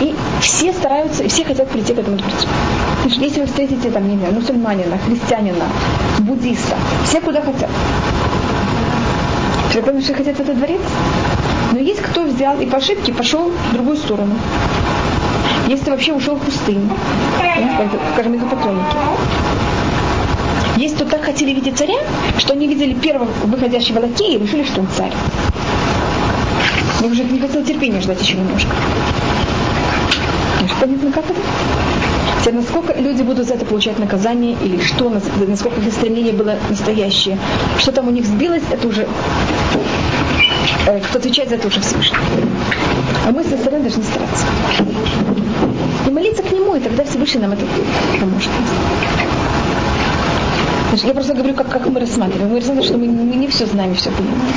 [0.00, 2.46] И все стараются, и все хотят прийти к этому дворцу.
[3.04, 5.64] Если вы встретите там, не знаю, мусульманина, христианина,
[6.20, 7.70] буддиста, все куда хотят.
[9.70, 10.80] Все потому что хотят в этот дворец.
[11.72, 14.34] Но есть кто взял и по ошибке пошел в другую сторону.
[15.76, 16.88] Кто вообще ушел в пустыню.
[18.14, 18.96] Скажем, идолопоклонники.
[20.76, 21.98] Есть кто так хотели видеть царя,
[22.38, 25.12] что они видели первого выходящего лакея и решили, что он царь.
[27.00, 28.70] Я уже не хотел терпения ждать еще немножко.
[30.80, 31.40] Понятно, как это?
[32.40, 37.38] Теперь, насколько люди будут за это получать наказание, или что, насколько их стремление было настоящее,
[37.78, 39.08] что там у них сбилось, это уже
[40.88, 42.18] э, кто отвечает за это уже Всевышний.
[43.26, 44.46] А мы со стороны должны стараться.
[46.06, 47.64] И молиться к Нему, и тогда Всевышний нам это
[48.20, 48.50] поможет.
[51.04, 52.50] Я просто говорю, как, как мы рассматриваем.
[52.50, 54.54] Мы рассматриваем, что мы, мы не все знаем все понимаем.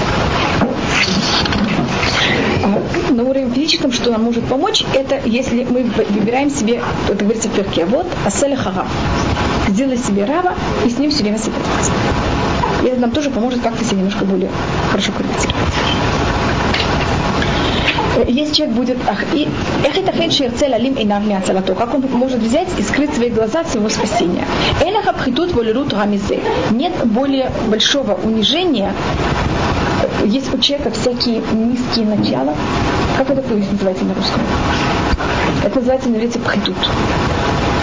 [2.63, 7.49] А на уровне физическом, что нам может помочь, это если мы выбираем себе, это говорится
[7.49, 8.87] в перке, вот, аселя хара.
[9.67, 11.91] Сделай себе раба и с ним все время собираться.
[12.83, 14.49] И это нам тоже поможет как-то себя немножко более
[14.91, 15.80] хорошо корректировать
[18.27, 18.97] если человек будет
[19.83, 23.61] это хен цель алим и нам мяцалато, как он может взять и скрыть свои глаза
[23.61, 24.45] от своего спасения.
[24.85, 26.39] Элаха пхитут волерут гамизе.
[26.71, 28.93] Нет более большого унижения
[30.25, 32.55] есть у человека всякие низкие начала.
[33.17, 34.41] Как это называется на русском?
[35.63, 36.75] Это называется на иврите пхитут.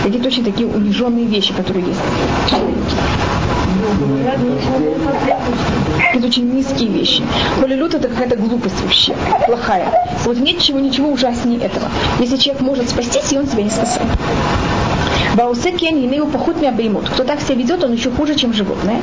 [0.02, 2.00] Какие-то очень такие униженные вещи, которые есть
[6.14, 7.22] это очень низкие вещи.
[7.60, 9.14] Полилют это какая-то глупость вообще,
[9.46, 9.92] плохая.
[10.24, 11.88] Вот нет чего, ничего ужаснее этого.
[12.18, 14.08] Если человек может спастись, и он себя не спасает.
[15.34, 17.08] Баусе кен инею поход мябеймут.
[17.08, 19.00] Кто так себя ведет, он еще хуже, чем животное.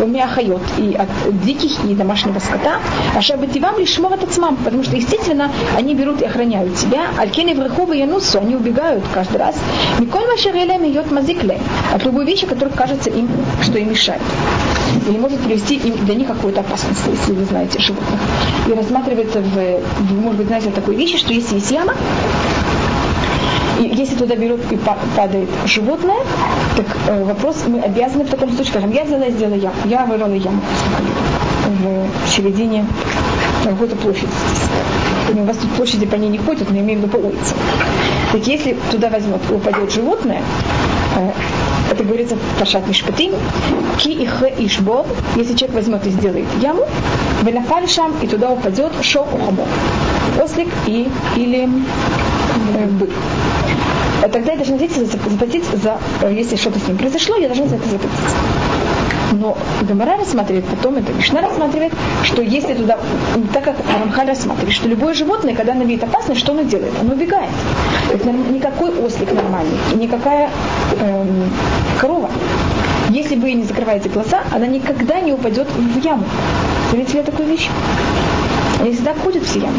[0.00, 1.08] У меня хайот и от
[1.44, 2.80] диких, и домашнего скота.
[3.16, 7.06] А шабативам лишь от ацмам, потому что, естественно, они берут и охраняют себя.
[7.18, 9.56] Алькены в рыховы янусу, они убегают каждый раз.
[9.98, 11.60] Миколь машерелем идет мазикле.
[11.92, 13.28] От любой вещи, которая кажется им,
[13.62, 14.22] что им мешает.
[15.08, 18.20] Или может привести им для них какую-то опасность, если вы знаете животных.
[18.68, 21.94] И рассматривается в, может быть, знаете такой вещи, что если есть яма,
[23.80, 24.78] и если туда берет и
[25.16, 26.18] падает животное,
[26.76, 29.74] так э, вопрос, мы обязаны в таком случае, скажем, я взяла и сделала яму.
[29.86, 30.60] Я вырвала яму
[32.24, 32.86] в середине
[33.64, 34.28] какой-то площади.
[35.32, 37.54] У вас тут площади по ней не ходят, но имею в виду по улице.
[38.32, 40.42] Так если туда возьмет, упадет животное,
[41.16, 41.30] э,
[41.90, 43.32] это говорится Пашат Мишпатим,
[43.98, 45.06] ки и х ишбор,
[45.36, 46.86] если человек возьмет и сделает яму,
[47.42, 49.64] венафаль шам, и туда упадет шо ухабо,
[50.42, 51.68] ослик и, или
[52.76, 53.10] э, бык.
[54.22, 57.66] А тогда я должна здесь заплатить за, э, если что-то с ним произошло, я должна
[57.66, 58.20] за это заплатить.
[59.32, 62.98] Но Гамара рассматривает, потом это Мишна рассматривает, что если туда,
[63.52, 66.92] так как Рамхаль рассматривает, что любое животное, когда оно видит опасность, что оно делает?
[67.00, 67.50] Оно убегает.
[68.12, 70.50] Это никакой ослик нормальный, и никакая
[71.00, 71.50] эм,
[72.00, 72.30] корова.
[73.10, 76.24] Если вы не закрываете глаза, она никогда не упадет в яму.
[76.90, 77.68] Заметили такую вещь?
[78.80, 79.78] Они всегда ходят все ямы.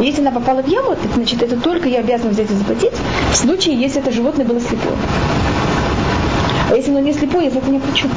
[0.00, 2.92] Если она попала в яму, это, значит, это только я обязана взять и заплатить,
[3.32, 4.96] в случае, если это животное было слепое.
[6.70, 8.08] А если оно не слепое, я за это не плачу.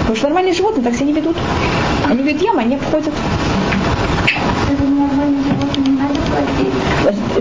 [0.00, 1.36] Потому что нормальные животные так себя не ведут.
[2.08, 3.12] Они видят яму, они обходят.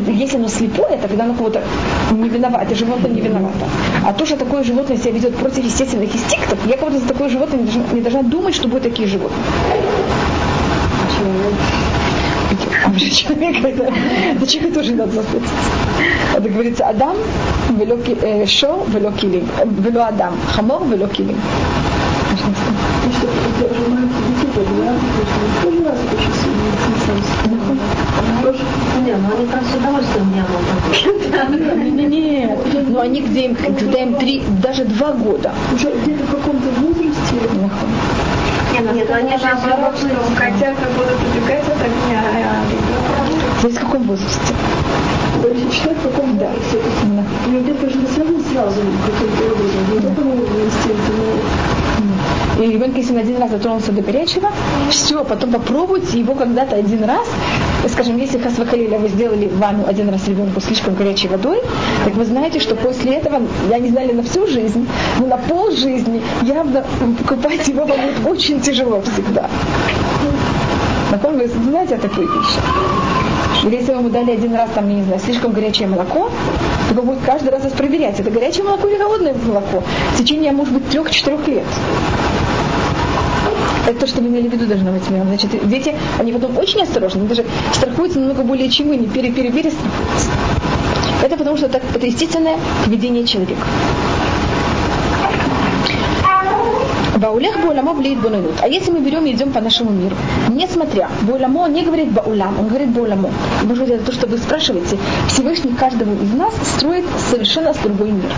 [0.07, 1.61] Если оно слепое, тогда оно кого-то
[2.11, 3.65] не виновато, это животное не виновато.
[4.05, 7.59] А то, что такое животное себя ведет против естественных инстинктов, я кого-то за такое животное
[7.59, 9.39] не должна, не должна думать, что будут такие животные.
[12.95, 13.93] Уже человека, это,
[14.35, 15.49] это человека тоже надо заплатить.
[16.35, 17.15] Это говорится Адам,
[17.77, 19.47] вело, э, шо, вело килим.
[19.79, 21.37] Вело Адам, хамор, вело килим.
[32.09, 35.53] Нет, но они где им, когда им три, даже два года.
[35.73, 38.28] Уже где-то в каком-то возрасте.
[38.73, 42.23] Нет, нет, они же наоборот, что котята будут убегать от огня,
[43.63, 44.53] а в каком возрасте?
[45.41, 46.49] То есть считать, в каком да.
[47.47, 49.81] Ну, где-то же не связано сразу каким-то образом.
[49.91, 51.58] Не только инстинкты, но
[52.59, 54.51] и ребенок, если он один раз дотронулся до горячего,
[54.89, 57.27] все, потом попробуйте его когда-то один раз.
[57.87, 61.61] Скажем, если Хасвахалиля вы сделали ванну один раз ребенку слишком горячей водой,
[62.03, 64.87] так вы знаете, что после этого, я не знали на всю жизнь,
[65.19, 66.83] но на пол жизни явно
[67.19, 69.49] покупать его вам будет очень тяжело всегда.
[71.11, 72.59] Потом вы знаете о такой вещи.
[73.65, 76.29] Или если ему дали один раз, там, не знаю, слишком горячее молоко,
[76.89, 80.73] то вы будете каждый раз проверять, это горячее молоко или холодное молоко в течение, может
[80.73, 81.65] быть, трех-четырех лет.
[83.87, 85.27] Это то, что вы имели в виду, должно быть смелым.
[85.27, 89.31] Значит, дети, они потом очень осторожны, они даже страхуются намного более, чем вы, не пере,
[89.31, 89.71] пере, пере
[91.23, 93.61] Это потому что это, это естественное поведение человека.
[97.19, 98.53] Баулех Бауламо влияет Бонанут.
[98.61, 100.15] А если мы берем и идем по нашему миру,
[100.49, 103.29] несмотря, Бауламо не говорит Баулам, он говорит Бауламо.
[103.63, 104.97] Может быть, это то, что вы спрашиваете.
[105.27, 108.31] Всевышний каждого из нас строит совершенно другой мир.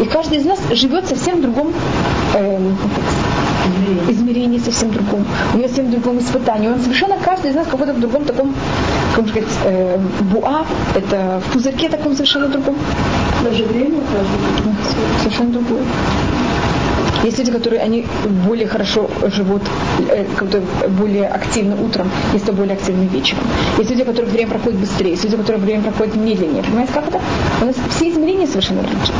[0.00, 1.72] И каждый из нас живет совсем в другом
[2.34, 2.76] эм,
[4.08, 5.24] измерении, совсем другом.
[5.54, 6.68] У него совсем другом испытании.
[6.68, 8.54] Он совершенно каждый из нас какой-то в другом таком,
[9.16, 9.98] как сказать, э,
[10.32, 12.76] буа, это в пузырьке таком совершенно другом.
[13.44, 15.82] Даже время каждый совершенно другое.
[17.24, 18.06] Есть люди, которые они
[18.46, 19.62] более хорошо живут,
[20.08, 23.42] э, как-то более активно утром, есть кто более активно вечером.
[23.78, 26.62] Есть люди, у которых время проходит быстрее, есть люди, у которых время проходит медленнее.
[26.62, 27.20] Понимаете, как это?
[27.60, 29.14] У нас все измерения совершенно различны.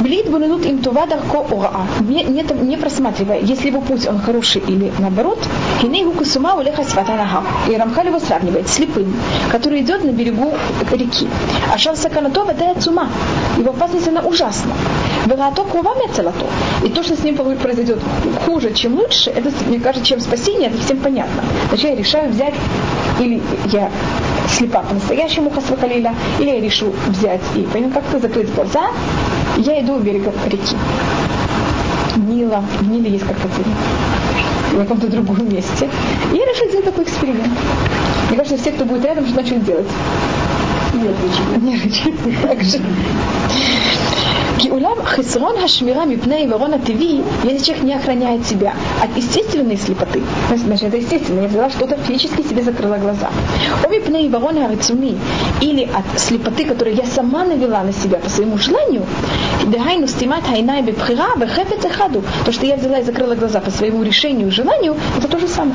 [0.00, 1.86] Блит bunenut им това дарко ораа.
[2.00, 5.38] Не, не, не просматривая, если его путь он хороший или наоборот,
[5.80, 7.42] хиней гука сума улеха сватанага.
[7.68, 9.14] И Рамхаль его сравнивает с слепым,
[9.50, 10.54] который идет на берегу
[10.90, 11.28] реки.
[11.72, 13.08] А шал саканатова дает сума.
[13.58, 14.72] Его опасность она ужасна.
[15.26, 16.46] Вегато кровами целото.
[16.84, 18.00] И то, что с ним произойдет
[18.46, 21.42] хуже, чем лучше, это, мне кажется, чем спасение, это всем понятно.
[21.68, 22.54] Значит, я решаю взять,
[23.20, 23.90] или я
[24.48, 28.90] слепа по-настоящему хасвахалиля, или я решу взять и как-то закрыть глаза,
[29.58, 30.76] я иду у берега реки.
[32.16, 33.48] Нила, в Ниле есть как-то
[34.72, 35.88] в каком-то другом месте.
[36.32, 37.52] И я решила сделать такой эксперимент.
[38.28, 39.86] Мне кажется, все, кто будет рядом, что начнут делать.
[40.94, 41.56] Ничего.
[41.60, 42.80] Нет, так же.
[44.62, 50.22] Геулам хисрон хашмира мипне и ворона тиви, если человек не охраняет себя от естественной слепоты,
[50.54, 53.30] значит, это естественно, я взяла что-то физически себе закрыла глаза.
[53.84, 55.18] Омипне и ворона рацуми,
[55.60, 59.04] или от слепоты, которую я сама навела на себя по своему желанию,
[59.66, 64.04] дыхайну стимат хайнай бепхира бехефет эхаду, то, что я взяла и закрыла глаза по своему
[64.04, 65.74] решению, желанию, это то же самое.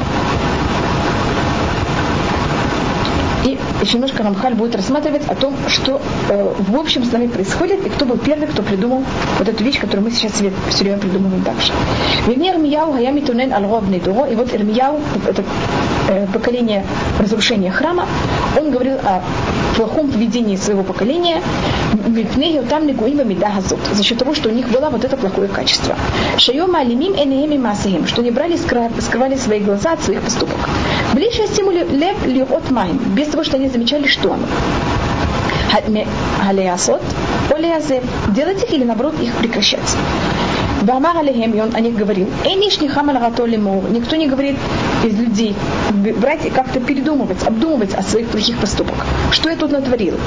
[3.47, 7.85] И еще немножко Рамхаль будет рассматривать о том, что э, в общем с нами происходит,
[7.85, 9.05] и кто был первый, кто придумал
[9.39, 11.71] вот эту вещь, которую мы сейчас себе все время придумываем также.
[12.27, 15.43] Венер Ирмияу Хаями Тунен Алровный Дуро, и вот Ирмияу, это
[16.09, 16.85] э, поколение
[17.19, 18.05] разрушения храма,
[18.59, 19.21] он говорил о
[19.77, 21.41] плохом поведении своего поколения,
[22.69, 22.85] там
[23.93, 25.95] за счет того, что у них было вот это плохое качество.
[26.37, 30.57] Шайома алимим энееми масаим, что они брали, скрывали свои глаза от своих поступок.
[31.17, 34.45] Ближе стимули лев лирот майм, без того, что они замечали, что оно.
[36.43, 37.01] Халеасот,
[37.49, 38.03] олеазев,
[38.35, 39.97] делать их или наоборот их прекращать.
[40.83, 44.57] Бамар алихем, и он о них говорил, Эйниш не хамаль никто не говорит
[45.03, 45.55] из людей,
[46.21, 49.07] брать и как-то передумывать, обдумывать о своих плохих поступках.
[49.31, 50.19] Что я тут натворил?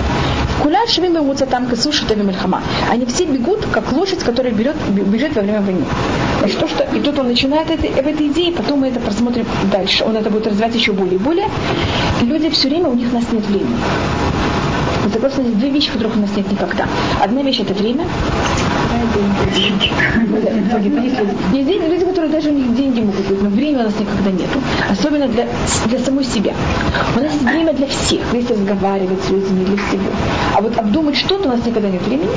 [0.62, 2.62] Куля швим и там касуши мельхама.
[2.90, 5.84] Они все бегут, как лошадь, которая берет, бежит во время войны.
[6.40, 9.46] Значит, то, что, и тут он начинает это, в этой идее, потом мы это просмотрим
[9.72, 10.04] дальше.
[10.04, 11.48] Он это будет развивать еще более и более.
[12.22, 13.76] Люди все время, у них нас нет времени.
[15.06, 16.86] Это просто две вещи, которых у нас нет никогда.
[17.20, 18.04] Одна вещь это время.
[21.52, 24.48] Есть люди, которые даже у них деньги могут быть, но времени у нас никогда нет.
[24.88, 25.46] Особенно для,
[25.86, 26.54] для самой себя.
[27.16, 28.20] У нас есть время для всех.
[28.32, 30.10] Если разговаривать с людьми, для всего.
[30.56, 32.30] А вот обдумать что-то у нас никогда нет времени.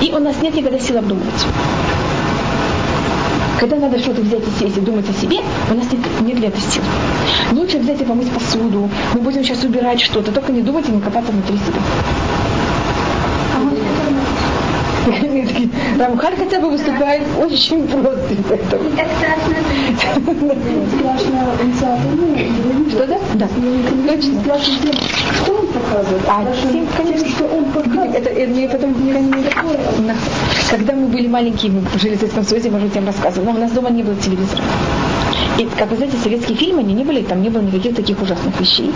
[0.00, 1.46] И у нас нет никогда сил обдумывать.
[3.58, 6.48] Когда надо что-то взять и сесть и думать о себе, у нас нет, нет для
[6.48, 6.82] этого сил.
[7.50, 8.88] Лучше взять и помыть посуду.
[9.14, 11.80] Мы будем сейчас убирать что-то, только не думать и не копаться внутри себя.
[15.98, 18.82] Рамхаль хотя бы выступает очень против этого.
[22.90, 23.18] Что да?
[23.34, 23.48] Да.
[24.06, 24.92] Точно.
[25.42, 26.22] Что он показывает?
[26.28, 28.14] А, тем, конечно, что он показывает.
[28.16, 29.44] Это, это, это потом не
[30.70, 33.60] Когда мы были маленькие, мы жили в Советском Союзе, может, я вам рассказывала, но у
[33.60, 34.62] нас дома не было телевизора.
[35.58, 38.60] И, как вы знаете, советские фильмы, они не были, там не было никаких таких ужасных
[38.60, 38.92] вещей.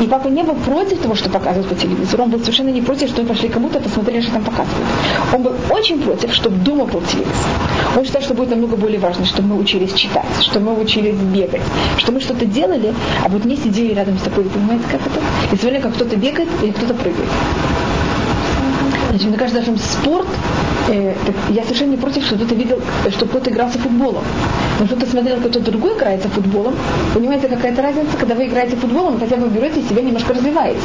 [0.00, 2.24] И папа не был против того, что показывают по телевизору.
[2.24, 4.86] Он был совершенно не против, что мы пошли кому-то посмотрели, что там показывают.
[5.32, 7.50] Он был очень против, чтобы дома был телевизор.
[7.96, 11.62] Он считал, что будет намного более важно, чтобы мы учились читать, что мы учились бегать,
[11.96, 12.92] что мы что-то делали,
[13.24, 15.20] а вот не сидели рядом с тобой, понимаете, как это?
[15.52, 17.28] И смотрели, как кто-то бегает или кто-то прыгает.
[19.14, 20.26] Значит, мне кажется, даже спорт,
[20.88, 21.14] э,
[21.50, 24.24] я совершенно не против, что кто-то видел, что кто-то игрался футболом.
[24.80, 26.74] Но кто-то смотрел, кто-то другой играется футболом.
[27.14, 30.80] Понимаете, какая-то разница, когда вы играете футболом, хотя вы берете себя немножко развиваете.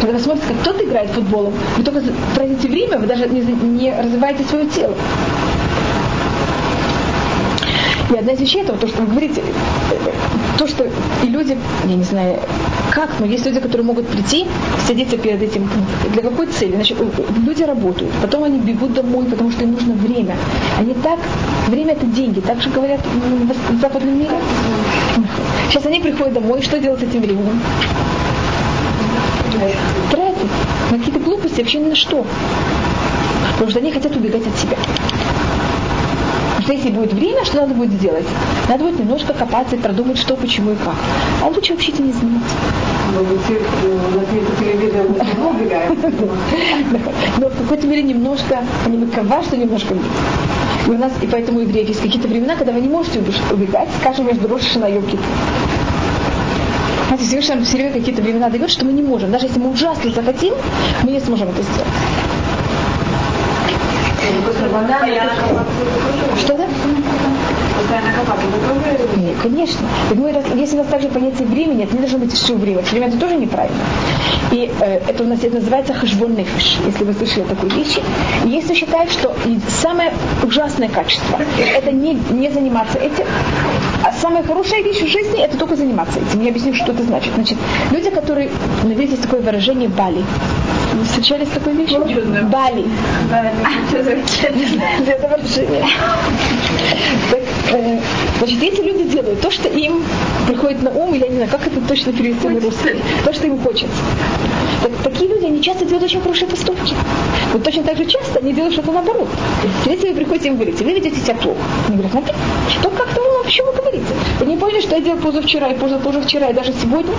[0.00, 2.00] Когда вы смотрите, как кто-то играет футболом, вы только
[2.34, 4.94] тратите время, вы даже не, не развиваете свое тело.
[8.10, 9.42] И одна из вещей, это то, что вы говорите,
[10.56, 10.86] то, что
[11.22, 12.40] и люди, я не знаю,
[12.96, 14.46] как, но есть люди, которые могут прийти,
[14.86, 15.68] садиться перед этим,
[16.14, 16.76] для какой цели?
[16.76, 16.96] Значит,
[17.46, 20.34] люди работают, потом они бегут домой, потому что им нужно время.
[20.78, 21.18] Они так,
[21.68, 24.30] время это деньги, так же говорят в западном мире.
[25.68, 27.60] Сейчас они приходят домой, что делать с этим временем?
[30.10, 30.38] Тратят
[30.90, 32.24] на какие-то глупости, вообще ни на что.
[33.52, 34.78] Потому что они хотят убегать от себя
[36.66, 38.26] что если будет время, что надо будет сделать?
[38.68, 40.96] Надо будет немножко копаться и продумать, что, почему и как.
[41.40, 42.56] А лучше вообще этим не заниматься.
[47.38, 49.94] Но в какой-то мере немножко, они выкова, что немножко.
[50.86, 53.20] И у нас, и поэтому евреи есть какие-то времена, когда вы не можете
[53.50, 55.04] убегать, скажем, между Рошишина и Йом
[57.08, 59.32] Знаете, Всевышний нам все время какие-то времена дает, что мы не можем.
[59.32, 60.54] Даже если мы ужасно захотим,
[61.02, 61.88] мы не сможем это сделать.
[69.16, 69.80] Нет, конечно.
[70.08, 72.82] Так мы, если у нас также понятие времени, это не должно быть все время.
[72.82, 73.78] Все время это тоже неправильно.
[74.52, 78.02] И э, это у нас это называется хашбон нефиш, если вы слышали о такой вещи.
[78.44, 79.34] И если считают, что
[79.68, 81.38] самое ужасное качество
[81.74, 83.24] это не, не заниматься этим,
[84.04, 86.42] а самая хорошая вещь в жизни это только заниматься этим.
[86.42, 87.32] Я объясню, что это значит.
[87.34, 87.58] Значит,
[87.90, 88.50] люди, которые,
[88.84, 90.22] ну, видите, есть такое выражение Бали.
[90.94, 92.00] Вы встречались с такой вещью?
[92.44, 92.84] Бали.
[93.90, 94.86] Для завершения.
[97.30, 97.40] Так,
[97.72, 98.00] э,
[98.38, 100.02] значит, если люди делают то, что им
[100.46, 103.46] приходит на ум, или я не знаю, как это точно перевести на русский, то, что
[103.46, 103.96] им хочется.
[104.82, 106.94] Так, такие люди, они часто делают очень хорошие поступки.
[107.52, 109.28] Но точно так же часто они делают что-то наоборот.
[109.86, 111.58] Если вы приходите им говорите, вы ведете себя плохо.
[111.88, 112.34] Они говорят, смотри,
[112.68, 114.14] что как-то вы почему говорите?
[114.40, 117.14] Вы не поняли, что я делал позавчера, и позавчера, и даже сегодня?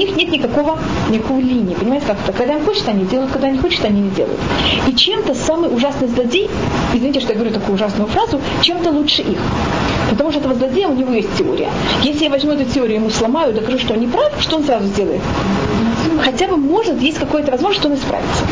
[0.00, 0.78] Них нет никакого,
[1.10, 1.74] никакой линии.
[1.74, 4.40] Понимаете, как-то, когда им хочется, они делают, когда не хочется, они не делают.
[4.88, 6.48] И чем-то самый ужасный злодей,
[6.94, 9.38] извините, что я говорю такую ужасную фразу, чем-то лучше их.
[10.08, 11.68] Потому что этого злодея у него есть теория.
[12.02, 14.86] Если я возьму эту теорию, ему сломаю, докажу, что он не прав, что он сразу
[14.86, 15.20] сделает?
[16.24, 18.44] Хотя бы может, есть какая-то возможность, что он исправится.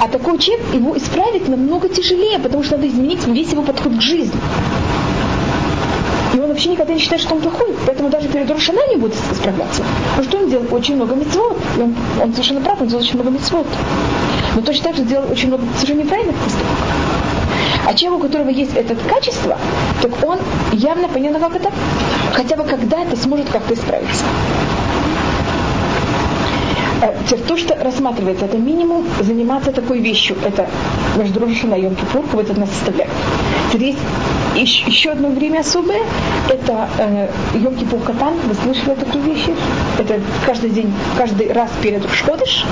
[0.00, 4.00] А такой человек, его исправить намного тяжелее, потому что надо изменить весь его подход к
[4.00, 4.40] жизни.
[6.34, 7.68] И он вообще никогда не считает, что он плохой.
[7.86, 9.82] Поэтому даже перед Рошана не будет справляться.
[10.16, 11.56] Потому что он делал очень много мецвод.
[11.80, 13.66] Он, он совершенно прав, он делал очень много мецвод.
[14.56, 16.68] Но точно так же делал очень много совершенно неправильных поступков.
[17.86, 19.58] А человек, у которого есть это качество,
[20.02, 20.38] так он
[20.72, 21.70] явно понятно, как это,
[22.32, 24.24] хотя бы когда-то сможет как-то исправиться.
[27.02, 30.36] Э, то, что рассматривается, это минимум заниматься такой вещью.
[30.44, 30.66] Это
[31.16, 33.10] между Рошана и Йом Кипур, вот это нас составляет.
[33.70, 33.98] Теперь есть
[34.54, 36.00] еще, еще одно время особое,
[36.48, 39.46] это э, Йом Кипур вы слышали такую вещь?
[39.98, 42.64] Это каждый день, каждый раз перед Шходыш.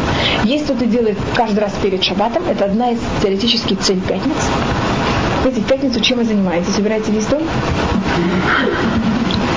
[0.45, 4.37] Есть кто-то делает каждый раз перед Шабатом, это одна из теоретических целей пятниц.
[5.43, 6.79] Знаете, в пятницу чем вы занимаетесь?
[6.79, 7.43] Убираете весь дом?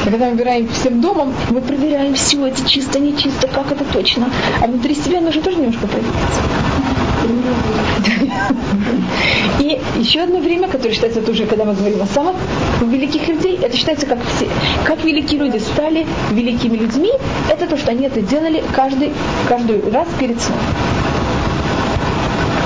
[0.04, 4.30] Когда мы убираем всем домом, мы проверяем все, это чисто, не чисто, как это точно.
[4.62, 6.14] А внутри себя нужно тоже немножко проверить.
[9.60, 12.36] И еще одно время, которое считается тоже, когда мы говорим о самых
[12.82, 14.48] великих людей, это считается как все,
[14.86, 17.12] как великие люди стали великими людьми,
[17.50, 19.12] это то, что они это делали каждый,
[19.48, 20.60] каждый раз перед сном.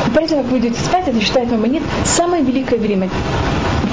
[0.07, 3.10] И поэтому, как вы идете спать, это считается момент самое великое время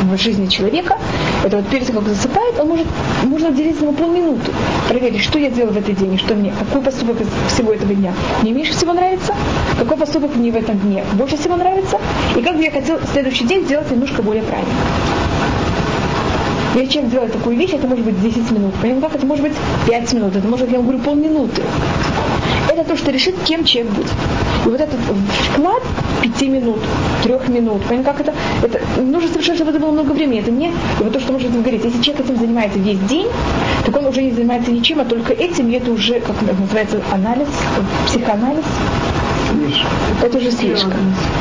[0.03, 0.99] в жизни человека,
[1.44, 2.86] это вот перед тем, как засыпает, он может,
[3.24, 4.53] можно уделить ему полминуты,
[4.88, 8.12] проверить, что я делал в этот день, что мне, какой поступок из всего этого дня
[8.42, 9.34] мне меньше всего нравится,
[9.78, 11.99] какой поступок мне в этом дне больше всего нравится,
[12.36, 14.72] и как бы я хотел следующий день сделать немножко более правильно.
[16.74, 18.74] Если человек делает такую вещь, это может быть 10 минут.
[18.74, 19.55] Понимаете, как это может быть
[19.86, 21.62] 5 минут, это может, я говорю, полминуты.
[22.77, 24.09] Это то, что решит, кем человек будет.
[24.66, 25.01] И вот этот
[25.53, 25.83] вклад
[26.20, 26.79] 5 минут,
[27.22, 30.41] 3 минут, понимаете, как это, это нужно совершенно, чтобы это было много времени.
[30.41, 33.29] Это не, и вот то, что можно говорить, если человек этим занимается весь день,
[33.87, 37.49] так он уже не занимается ничем, а только этим, и это уже, как называется, анализ,
[38.09, 38.64] психоанализ,
[40.22, 40.93] это уже слишком.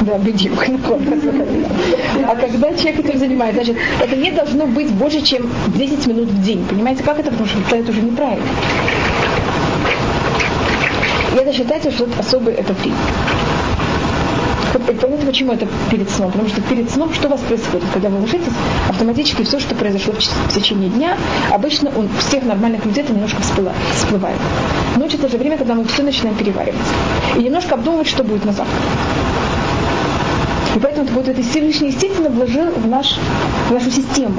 [0.02, 0.66] Да, бедюк.
[2.28, 6.44] А когда человек этим занимается, значит, это не должно быть больше, чем 10 минут в
[6.44, 6.64] день.
[6.70, 7.32] Понимаете, как это?
[7.32, 8.46] Потому что это уже неправильно.
[11.36, 13.00] И это считается, что это особый это принцип.
[15.02, 16.32] Понятно, почему это перед сном?
[16.32, 17.86] Потому что перед сном что у вас происходит?
[17.94, 18.54] Когда вы ложитесь,
[18.90, 21.18] автоматически все, что произошло в течение дня,
[21.52, 24.40] обычно у всех нормальных людей это немножко всплывает.
[24.98, 26.80] Ночь это же время, когда мы все начинаем переваривать.
[27.38, 28.76] И немножко обдумывать, что будет на завтра.
[30.76, 33.18] И поэтому вот это Всевышний, естественно, вложил в, наш,
[33.70, 34.36] в нашу систему.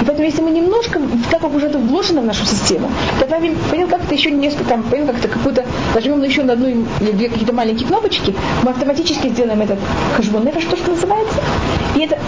[0.00, 1.00] И поэтому, если мы немножко,
[1.30, 2.90] так как уже это вложено в нашу систему,
[3.20, 6.68] добавим, понял, как это еще несколько, там, понял, как это какую-то, нажмем еще на одну
[6.68, 9.78] или две какие-то маленькие кнопочки, мы автоматически сделаем этот
[10.16, 11.40] хашбон это что, что называется.
[11.94, 12.18] И это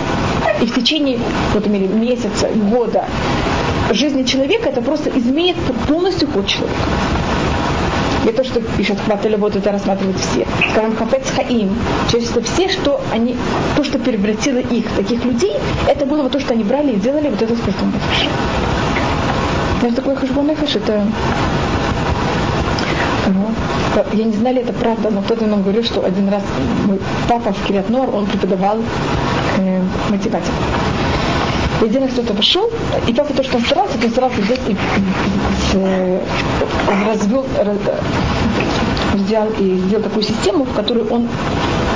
[0.60, 1.18] и в течение,
[1.54, 3.04] вот, месяца, года
[3.90, 5.56] жизни человека это просто изменит
[5.88, 6.76] полностью ход человека.
[8.26, 10.46] И то, что пишет Хватали, вот это рассматривают все.
[10.70, 11.70] Скажем, Хафец Хаим.
[12.10, 13.36] Через это все, что они,
[13.76, 15.56] то, что превратило их, таких людей,
[15.88, 18.28] это было вот то, что они брали и делали вот это с Нефеш.
[19.82, 21.04] Это такой хашбон Нефеш, это
[23.26, 24.06] вот.
[24.12, 26.42] Я не знали, это правда, но кто-то нам говорил, что один раз
[26.86, 28.78] мой папа в Кириат Нор, он преподавал
[29.58, 30.52] э, математику.
[31.82, 32.70] И раз кто-то пошел,
[33.08, 34.76] и папа то, что он старался, то он старался взять и
[35.74, 36.20] э,
[37.08, 37.44] развел,
[39.14, 41.28] взял и сделал такую систему, в которой он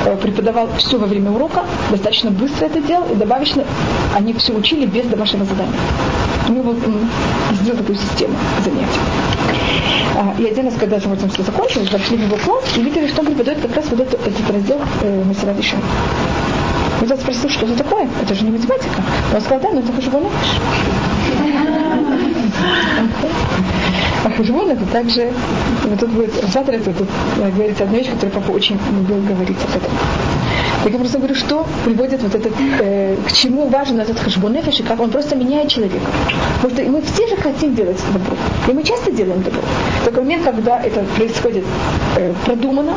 [0.05, 3.64] э, преподавал все во время урока, достаточно быстро это делал, и добавочно
[4.14, 5.78] они все учили без домашнего задания.
[6.49, 6.78] Мы вот
[7.53, 8.34] сделал такую систему
[8.64, 9.01] занятий.
[10.16, 13.07] А, и один раз, когда же этим все закончилось, зашли в его класс и видели,
[13.07, 15.55] что он преподает как раз вот этот, этот раздел э, Масера
[17.01, 17.09] Вишен.
[17.09, 18.09] Я спросил, что это такое?
[18.23, 19.03] Это же не математика.
[19.35, 20.25] Он сказал, да, но это хашбон
[24.25, 25.33] А хашбон это также,
[25.85, 27.09] вот тут будет, завтра это тут
[27.55, 29.93] говорится одна вещь, которую папа очень любил говорить об этом.
[30.87, 34.82] Так я просто говорю, что приводит вот этот, э, к чему важен этот хашбонефиш, и
[34.84, 36.07] как он просто меняет человека.
[36.62, 38.37] Потому что мы все же хотим делать добро.
[38.68, 39.62] И мы часто делаем добро.
[40.05, 41.64] Такой момент, когда это происходит
[42.14, 42.93] э, продумано,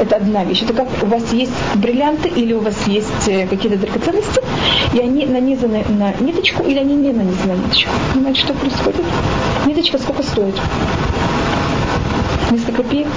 [0.00, 0.62] это одна вещь.
[0.62, 4.40] Это как у вас есть бриллианты или у вас есть э, какие-то драгоценности,
[4.92, 7.90] и они нанизаны на ниточку или они не нанизаны на ниточку.
[8.12, 9.02] Понимаете, что происходит?
[9.66, 10.54] Ниточка сколько стоит?
[12.52, 13.08] Несколько копеек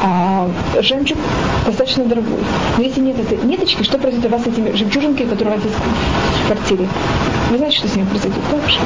[0.00, 0.48] а
[0.80, 1.18] жемчуг
[1.66, 2.38] достаточно дорогой.
[2.76, 5.64] Но если нет этой ниточки, что произойдет у вас с этими жемчужинками, которые у вас
[5.64, 6.88] есть в квартире?
[7.50, 8.40] Вы знаете, что с ними произойдет?
[8.50, 8.78] Так же.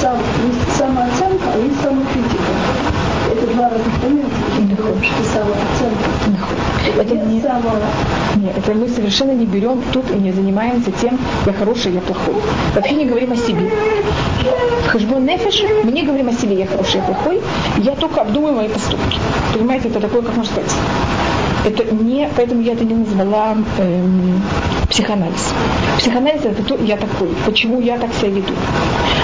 [0.00, 2.42] Сам, есть самооценка, а есть самокритика.
[3.30, 4.34] Это два разных момента,
[5.02, 6.08] что самооценка.
[6.98, 7.44] Это не, нет,
[8.62, 12.34] это мы совершенно не берем тут и не занимаемся тем, я хороший, я плохой.
[12.74, 13.70] Вообще не говорим о себе.
[14.86, 17.40] Хашбон Нефеш мы не говорим о себе, я хороший, я плохой.
[17.78, 19.18] Я только обдумываю мои поступки.
[19.52, 20.72] Понимаете, это такое, как можно сказать.
[21.64, 24.42] Это не, поэтому я это не назвала эм,
[24.90, 25.52] психоанализ.
[25.98, 28.52] Психоанализ это то, я такой, почему я так себя веду.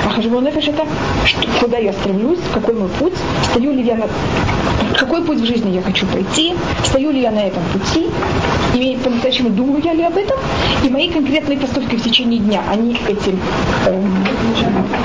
[0.08, 0.86] А хашбон нефеш это
[1.26, 3.12] что, куда я стремлюсь, какой мой путь,
[3.44, 4.06] стою ли я на
[4.96, 8.06] какой путь в жизни я хочу пройти, стою ли я на этом пути,
[8.74, 10.38] и по-настоящему думаю я ли об этом,
[10.82, 13.38] и мои конкретные поступки в течение дня, они этим
[13.86, 14.24] эм,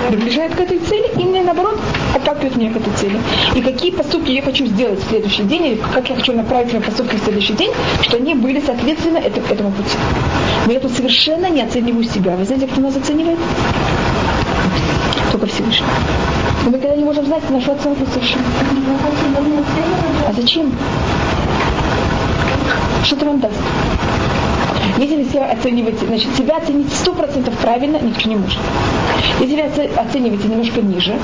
[0.10, 1.78] приближают к этой цели, и мне наоборот
[2.16, 3.20] отталкивают меня к этой цели.
[3.56, 6.82] И какие поступки я хочу сделать в следующий день, или как я хочу направить свои
[6.82, 9.98] поступки в следующий день, что они были соответственно этому, этому пути.
[10.66, 12.36] Но я тут совершенно не оцениваю себя.
[12.38, 13.40] Вы знаете, кто нас оценивает?
[16.64, 18.46] Но мы когда не можем знать нашу оценку совершенно.
[20.28, 20.72] А зачем?
[23.04, 23.56] Что это вам даст?
[24.98, 28.60] Если себя оцениваете, значит, себя оценить сто процентов правильно никто не может.
[29.40, 31.16] Если вы оцениваете немножко ниже,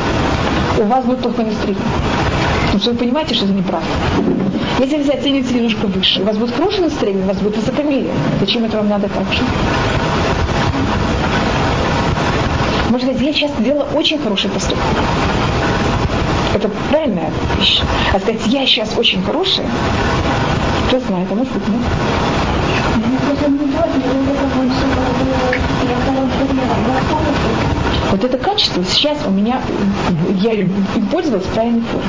[0.80, 1.84] у вас будет плохое настроение.
[2.66, 3.88] Потому что вы понимаете, что это неправда.
[4.80, 8.14] Если вы оцениваете немножко выше, у вас будет хорошее настроение, у вас будет высокомерие.
[8.40, 9.42] Зачем это вам надо так же?
[13.00, 14.84] Можно сказать, я сейчас делала очень хороший поступок.
[16.54, 17.82] Это правильная вещь.
[18.14, 19.66] А сказать, я сейчас очень хорошая,
[20.88, 21.82] кто знает, а быть нет.
[28.12, 29.62] Вот это качество сейчас у меня,
[30.42, 30.70] я им
[31.10, 32.06] пользовалась правильной форме.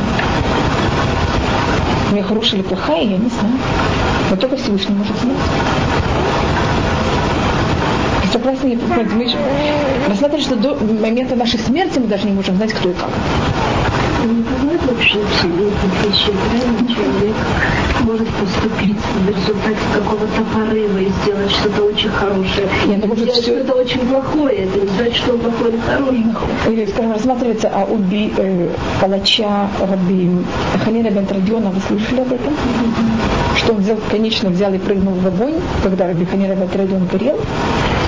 [2.11, 3.55] У меня хорошая или плохая, я не знаю.
[4.31, 5.37] Но только Всевышний может знать.
[8.41, 8.79] Согласны?
[8.79, 13.11] Мы рассматриваем, что до момента нашей смерти мы даже не можем знать, кто и как.
[14.23, 15.71] Не бывает вообще в себе
[16.51, 17.37] правильно человек
[18.01, 22.69] может поступить в результате какого-то порыва и сделать что-то очень хорошее.
[22.87, 23.57] Ну, может, сделать все...
[23.57, 26.73] что-то очень плохое, это не значит, что он плохой или хороший.
[26.73, 28.69] Или, рассматривается о уби, э,
[29.01, 30.31] палача Раби
[30.85, 32.55] Халина бен Традиона, вы слышали об этом?
[33.57, 37.39] Что он взял, конечно, взял и прыгнул в огонь, когда Раби Халина бен Традион горел,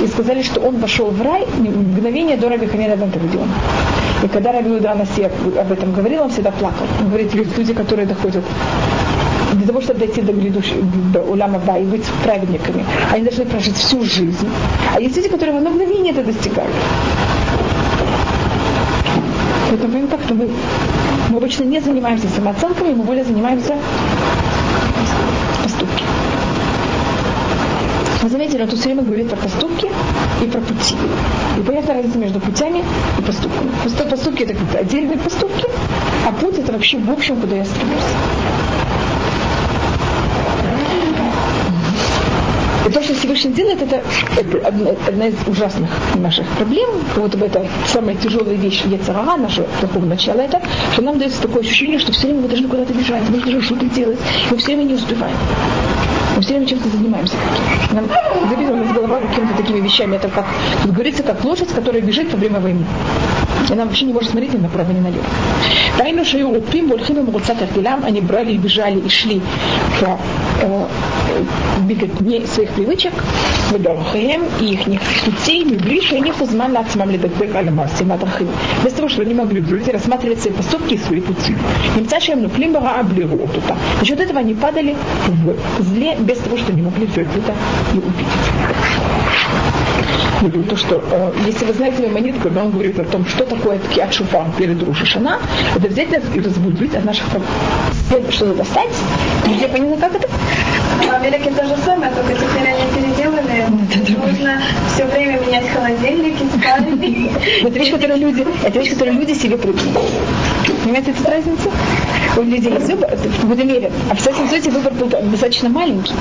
[0.03, 3.53] и сказали, что он вошел в рай мгновение до Раби Халина бен Традиона.
[4.23, 6.87] И когда Раби Уда об этом говорил, он всегда плакал.
[7.01, 8.45] Он говорит, люди, которые доходят
[9.53, 13.77] для того, чтобы дойти до, грядущего, до уляма ба и быть праведниками, они должны прожить
[13.77, 14.49] всю жизнь.
[14.95, 16.73] А есть люди, которые в одно мгновение это достигают.
[19.71, 20.51] Поэтому так, мы,
[21.31, 23.75] мы обычно не занимаемся самооценками, мы более занимаемся
[28.23, 29.91] Вы заметили, он тут все время говорит про поступки
[30.41, 30.95] и про пути.
[31.59, 32.85] И понятна разница между путями
[33.19, 33.71] и поступками.
[34.09, 35.65] Поступки это как отдельные поступки,
[36.29, 38.03] а путь это вообще в общем, куда я стремлюсь.
[42.87, 44.03] И то, что Всевышний делает, это,
[45.09, 46.91] одна, из ужасных наших проблем.
[47.17, 50.61] Вот это самая тяжелая вещь Яцерага, наше такого начала, это,
[50.93, 53.87] что нам дается такое ощущение, что все время мы должны куда-то бежать, мы должны что-то
[53.87, 54.19] делать,
[54.51, 55.37] мы все время не успеваем.
[56.37, 57.35] Мы все время чем-то занимаемся.
[57.93, 58.07] Нам
[58.49, 60.17] забита из голова какими-то такими вещами.
[60.17, 60.47] Это как,
[60.83, 62.85] тут говорится, как лошадь, которая бежит во время войны.
[63.73, 65.25] И она вообще не может смотреть ни направо, ни налево.
[65.97, 67.57] Тайну шею упим, бульхим и мугуцат
[68.05, 69.41] они брали и бежали и шли
[69.99, 70.19] по
[70.61, 70.87] э,
[71.87, 73.15] беготне своих привычек,
[73.71, 78.49] выдохаем и их путей, ближе они хузман лацмам ледакбек аламаси мадрахим.
[78.85, 81.57] Без того, что они могли люди рассматривать свои поступки и свои пути.
[81.97, 83.75] Немца шем нуплим бага аблиру тута.
[84.01, 84.95] За счет этого они падали
[85.79, 87.55] в зле без того, что не могли все это
[87.93, 88.82] увидеть.
[90.49, 93.45] Говорю, то, что э, если вы знаете мою монетку, когда он говорит о том, что
[93.45, 95.39] такое ткиат шуфа перед Рушишана,
[95.77, 97.27] это взять нас и разбудить от наших.
[98.31, 98.91] Что-то достать,
[99.47, 100.29] где понятно, как это?
[100.29, 103.67] В Америке то же самое, только теперь они переделали.
[104.27, 104.61] Нужно
[104.95, 107.31] все время менять холодильники, спальни.
[107.63, 110.07] Это вещь, которую люди, это вещь, которую люди себе придумали.
[110.85, 111.71] Понимаете эту разницу?
[112.37, 113.91] У людей есть выбор, в какой-то мере.
[114.11, 116.15] А в Советском Союзе выбор был достаточно маленький.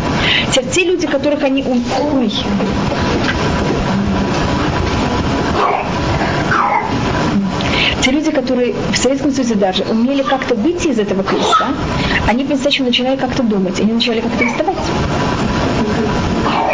[0.51, 1.63] Теперь те люди, которых они...
[1.63, 2.31] Ой,
[8.01, 11.67] те люди, которые в Советском Союзе даже умели как-то выйти из этого кризиса,
[12.27, 14.77] они по-настоящему начинали как-то думать, они начали как-то вставать.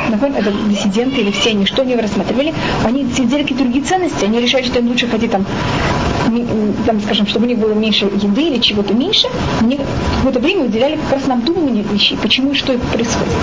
[0.09, 2.53] Например, это диссиденты или все, они что они рассматривали,
[2.85, 5.45] они сидели какие-то другие ценности, они решали, что им лучше ходить там,
[6.85, 9.27] там, скажем, чтобы у них было меньше еды или чего-то меньше,
[9.59, 9.79] они
[10.17, 13.33] какое-то время уделяли как раз на обдумывание вещей, почему и что происходит.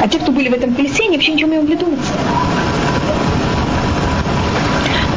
[0.00, 2.00] А те, кто были в этом колесе, они вообще ничего не могли думать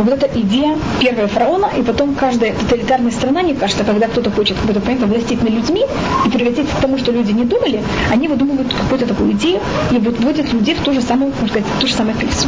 [0.06, 4.58] вот эта идея первого фараона, и потом каждая тоталитарная страна, мне кажется, когда кто-то хочет
[4.58, 5.86] какой-то понять, властить над людьми
[6.26, 7.82] и приводить к тому, что люди не думали,
[8.12, 9.60] они выдумывают какую-то такую идею
[9.91, 12.47] и вводят людей в ту же самую, можно сказать, в ту же самую колесо.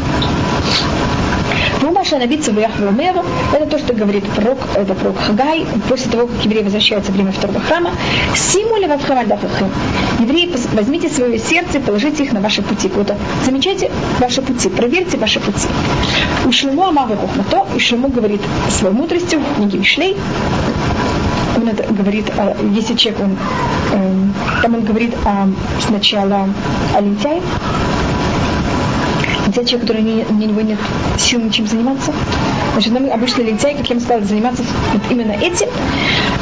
[2.08, 3.22] Маша набиться в Яхвелмеру,
[3.54, 7.34] это то, что говорит пророк, это пророк Хагай, после того, как евреи возвращаются в время
[7.34, 7.92] второго храма.
[8.34, 9.68] Симули вавхамальдахахим.
[10.20, 12.90] Евреи, возьмите свое сердце, положите их на ваши пути.
[12.96, 13.12] Вот,
[13.44, 15.68] замечайте ваши пути, проверьте ваши пути.
[16.46, 20.16] У Шлему Амавы Хухмато, и Шлему говорит своей мудростью в книге Мишлей,
[21.58, 22.32] он это говорит,
[22.74, 23.38] если человек, он,
[23.92, 25.14] эм, там он говорит
[25.82, 26.48] сначала
[26.96, 27.42] о лентяе,
[29.64, 30.78] те человек, который не, у него нет
[31.18, 32.14] сил ничем заниматься.
[32.74, 35.68] Значит, нам обычно лентяй, как я вам сказала, заниматься вот именно этим.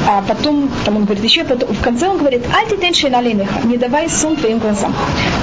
[0.07, 3.09] А потом, там он говорит еще, потом, в конце он говорит, альти тенши
[3.63, 4.93] не давай сон твоим глазам.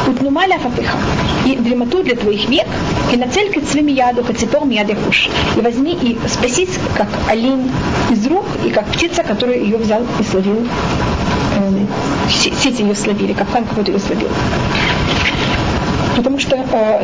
[0.06, 0.98] Утнумаля фатыха.
[1.46, 2.66] И дремоту для твоих век,
[3.12, 5.28] и на цель к своим яду, к цепор яды хуш.
[5.56, 7.70] И возьми и спасись, как олень
[8.10, 10.66] из рук, и как птица, которую ее взял и словил.
[11.56, 11.86] Э,
[12.28, 14.28] сети ее словили, капкан какой-то ее словил.
[16.16, 17.02] Потому что э,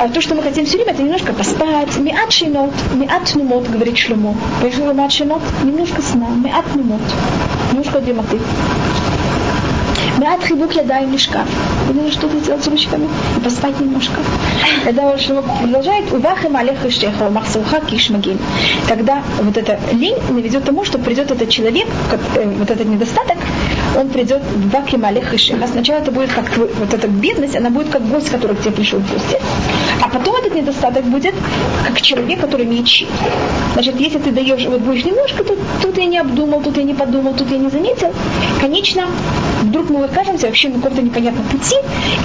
[0.00, 1.96] а то, что мы хотим все время, это немножко поспать.
[1.98, 4.34] Миат шинот, миат нумот, говорит Шлюмо.
[4.60, 5.42] Понимаешь, миат шинот?
[5.64, 7.00] Немножко сна, миат нумот.
[7.72, 8.38] Немножко дремоты.
[10.18, 11.48] Миат хибук ядаем лишкаф.
[11.88, 14.20] Нужно что-то сделать с ручками и поспать немножко.
[14.84, 18.38] Когда Шлюмо продолжает, увахем алех иштеха, махсуха кишмагин.
[18.88, 21.86] Тогда вот эта лень наведет к тому, что придет этот человек,
[22.34, 23.38] э, вот этот недостаток,
[23.98, 27.70] он придет в Баким Алех А сначала это будет как твой, вот эта бедность, она
[27.70, 29.36] будет как гость, который к тебе пришел в гости.
[30.02, 31.34] А потом этот недостаток будет
[31.86, 33.08] как человек, который щит.
[33.74, 36.94] Значит, если ты даешь, вот будешь немножко, тут, тут я не обдумал, тут я не
[36.94, 38.12] подумал, тут я не заметил,
[38.60, 39.06] конечно,
[39.62, 41.76] вдруг мы окажемся вообще на каком-то непонятном пути,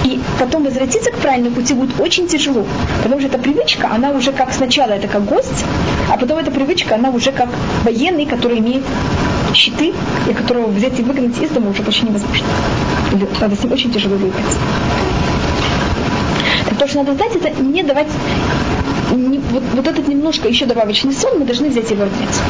[0.04, 2.64] и потом возвратиться к правильному пути будет очень тяжело.
[3.02, 5.64] Потому что эта привычка, она уже как сначала это как гость,
[6.10, 7.48] а потом эта привычка, она уже как
[7.84, 8.82] военный, который имеет
[9.56, 9.92] щиты,
[10.28, 12.46] и которого взять и выгнать из дома уже почти невозможно.
[13.40, 14.56] Надо с ним очень тяжело выиграть.
[16.68, 18.08] Так то, что надо знать, это не давать
[19.12, 22.42] не, вот, вот этот немножко еще добавочный сон, мы должны взять его отнять.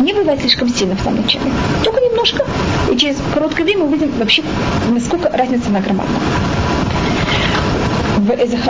[0.00, 1.44] Не бывает слишком сильно в самом начале.
[1.84, 2.44] Только немножко.
[2.90, 4.42] И через короткое время мы увидим вообще,
[4.90, 6.16] насколько разница на громадна.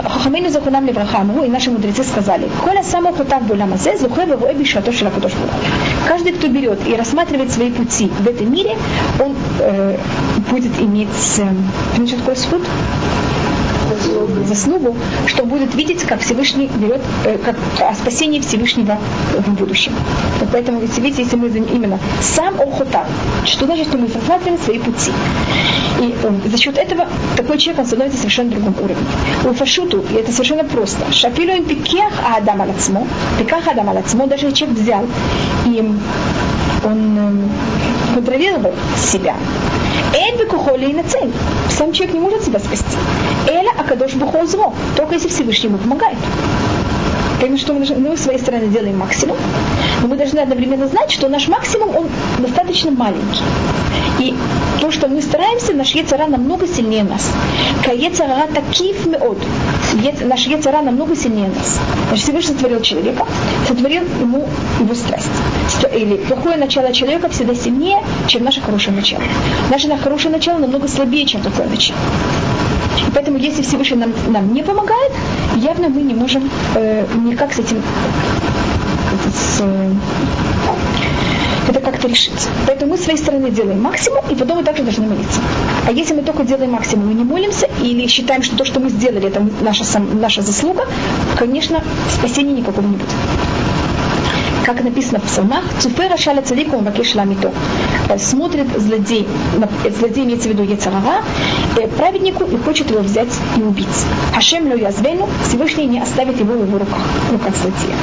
[0.03, 4.91] Хахамейну захунам левраха амру, и наши мудрецы сказали, Коля само хутав буламазе, зухе вегуэ бишато
[4.91, 5.31] шелакудош
[6.07, 8.77] Каждый, кто берет и рассматривает свои пути в этом мире,
[9.19, 9.97] он э,
[10.49, 12.17] будет иметь, э, что
[14.55, 14.71] суд?
[14.71, 14.95] заслугу,
[15.27, 18.97] что будет видеть, как Всевышний берет, э, как о спасении Всевышнего
[19.37, 19.93] в будущем.
[20.39, 23.05] Вот поэтому, если видите, если мы именно сам Охота,
[23.45, 25.11] что значит, что мы рассматриваем свои пути.
[25.99, 29.05] И э, за счет этого такой человек, он становится совершенно другом уровне.
[29.45, 33.07] У фашуту, и это совершенно просто, шапилу им пикех адам алацмо,
[33.39, 35.05] пиках адам алацмо, даже человек взял
[35.65, 35.79] и
[36.83, 39.35] он э, контролировал себя.
[40.13, 41.31] Эн бекухоли и цель.
[41.69, 42.97] Сам человек не может себя спасти.
[43.47, 44.73] Эля акадош бухозро.
[44.97, 46.17] Только если Всевышний ему помогает.
[47.41, 49.35] Поэтому что мы, должны, мы с своей стороны делаем максимум,
[50.01, 53.41] но мы должны одновременно знать, что наш максимум, он достаточно маленький.
[54.19, 54.35] И
[54.79, 57.31] то, что мы стараемся, наш Ецара намного сильнее нас.
[57.83, 59.39] Каецара такив меод.
[60.21, 61.79] Наш Ецара намного сильнее нас.
[62.09, 63.25] Значит, Всевышний сотворил человека,
[63.67, 64.47] сотворил ему
[64.79, 65.31] его страсть.
[65.95, 69.23] Или плохое начало человека всегда сильнее, чем наше хорошее начало.
[69.71, 71.97] Наше хорошее начало намного слабее, чем плохое начало.
[73.07, 75.11] И поэтому, если Всевышний нам, нам не помогает,
[75.55, 77.81] явно мы не можем э, никак с этим
[79.33, 79.63] с,
[81.69, 82.47] это как-то решить.
[82.67, 85.41] Поэтому мы с своей стороны делаем максимум, и потом мы также должны молиться.
[85.87, 88.89] А если мы только делаем максимум, мы не молимся, или считаем, что то, что мы
[88.89, 90.85] сделали, это наша, наша заслуга,
[91.37, 93.09] конечно, спасения никакого не будет
[94.65, 97.51] как написано в псалмах, Цуфера шаля цадику мабакеш ламито.
[98.17, 99.27] Смотрит злодей,
[99.97, 101.23] злодей имеется в виду Ецарара,
[101.77, 103.87] э, праведнику и хочет его взять и убить.
[104.33, 107.95] Хашем ло язвену, Всевышний не оставит его в его руках, в руках злодея.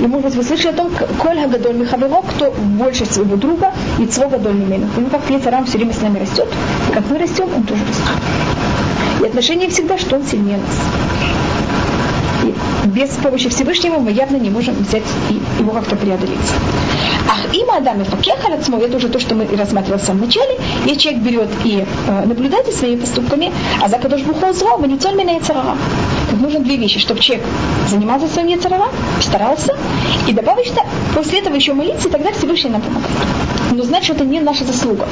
[0.00, 4.06] И, может быть, вы слышали о том, коль гадоль михаверо, кто больше своего друга, и
[4.06, 4.86] цво гадоль мимену.
[4.96, 6.48] И ну, как Ецарам все время с нами растет,
[6.92, 8.16] как мы растем, он тоже растет.
[9.22, 11.35] И отношение всегда, что он сильнее нас
[12.96, 16.38] без помощи Всевышнего мы явно не можем взять и его как-то преодолеть.
[17.28, 20.96] Ах, им Адам и Факехалацмо, это уже то, что мы рассматривали в самом начале, и
[20.96, 25.14] человек берет и э, наблюдает за своими поступками, а за Кадош Бухол зло, не цель
[25.14, 25.76] меня яцерара.
[26.30, 27.44] Тут нужно две вещи, чтобы человек
[27.86, 28.88] занимался своим яцерара,
[29.20, 29.76] старался,
[30.26, 30.80] и добавить, что
[31.14, 33.45] после этого еще молиться, и тогда Всевышний нам помогает.
[33.72, 35.06] Но знать, что это не наша заслуга.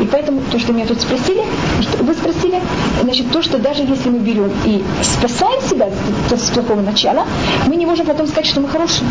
[0.00, 1.42] И поэтому то, что меня тут спросили,
[1.80, 2.60] что вы спросили,
[3.02, 5.88] значит, то, что даже если мы берем и спасаем себя
[6.30, 7.26] с плохого начала,
[7.66, 9.06] мы не можем потом сказать, что мы хорошие.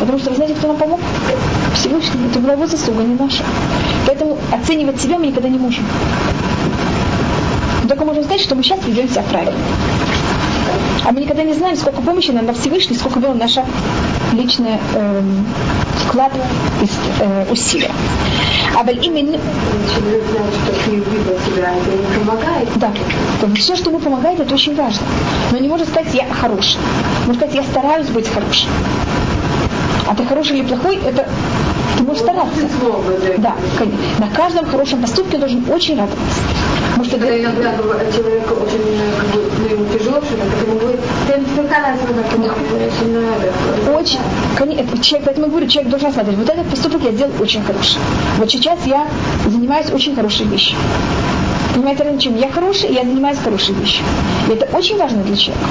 [0.00, 1.00] Потому что вы знаете, кто нам помог?
[1.74, 2.28] Всевышний.
[2.30, 3.42] Это была его заслуга, не наша.
[4.06, 5.84] Поэтому оценивать себя мы никогда не можем.
[7.88, 9.58] Только можем сказать, что мы сейчас ведем себя правильно.
[11.04, 13.64] А мы никогда не знаем, сколько помощи нам на Всевышний, сколько было наша
[14.32, 15.22] личный э,
[16.06, 16.32] вклад
[16.82, 16.88] и
[17.20, 17.90] э, усилия.
[18.76, 19.38] А именно...
[19.94, 22.68] Человек знает, что любит себя, это не помогает.
[22.76, 22.92] Да.
[23.40, 25.06] То все, что ему помогает, это очень важно.
[25.52, 26.78] Но не может сказать, я хороший.
[27.26, 28.70] Может сказать, я стараюсь быть хорошим.
[30.08, 31.26] А ты хороший или плохой, это
[31.96, 32.60] ты можешь стараться.
[33.38, 34.00] Да, конечно.
[34.18, 36.40] На каждом хорошем поступке должен очень радоваться.
[36.90, 37.74] Потому что иногда
[38.14, 41.00] человек очень как бы, ему тяжело, что это ему говорит,
[43.94, 44.18] очень,
[44.56, 47.98] конечно, человек, поэтому я говорю, человек должен смотреть, вот этот поступок я сделал очень хороший.
[48.38, 49.06] Вот сейчас я
[49.46, 50.76] занимаюсь очень хорошей вещью.
[51.74, 54.04] Понимаете, разницу, чем я хороший, я занимаюсь хорошей вещью.
[54.48, 55.66] И это очень важно для человека.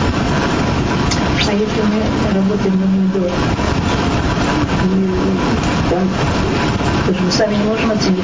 [1.47, 2.85] А если мы работаем на
[3.19, 3.31] недорого,
[5.89, 6.09] там,
[7.23, 8.23] мы сами не можем оценить,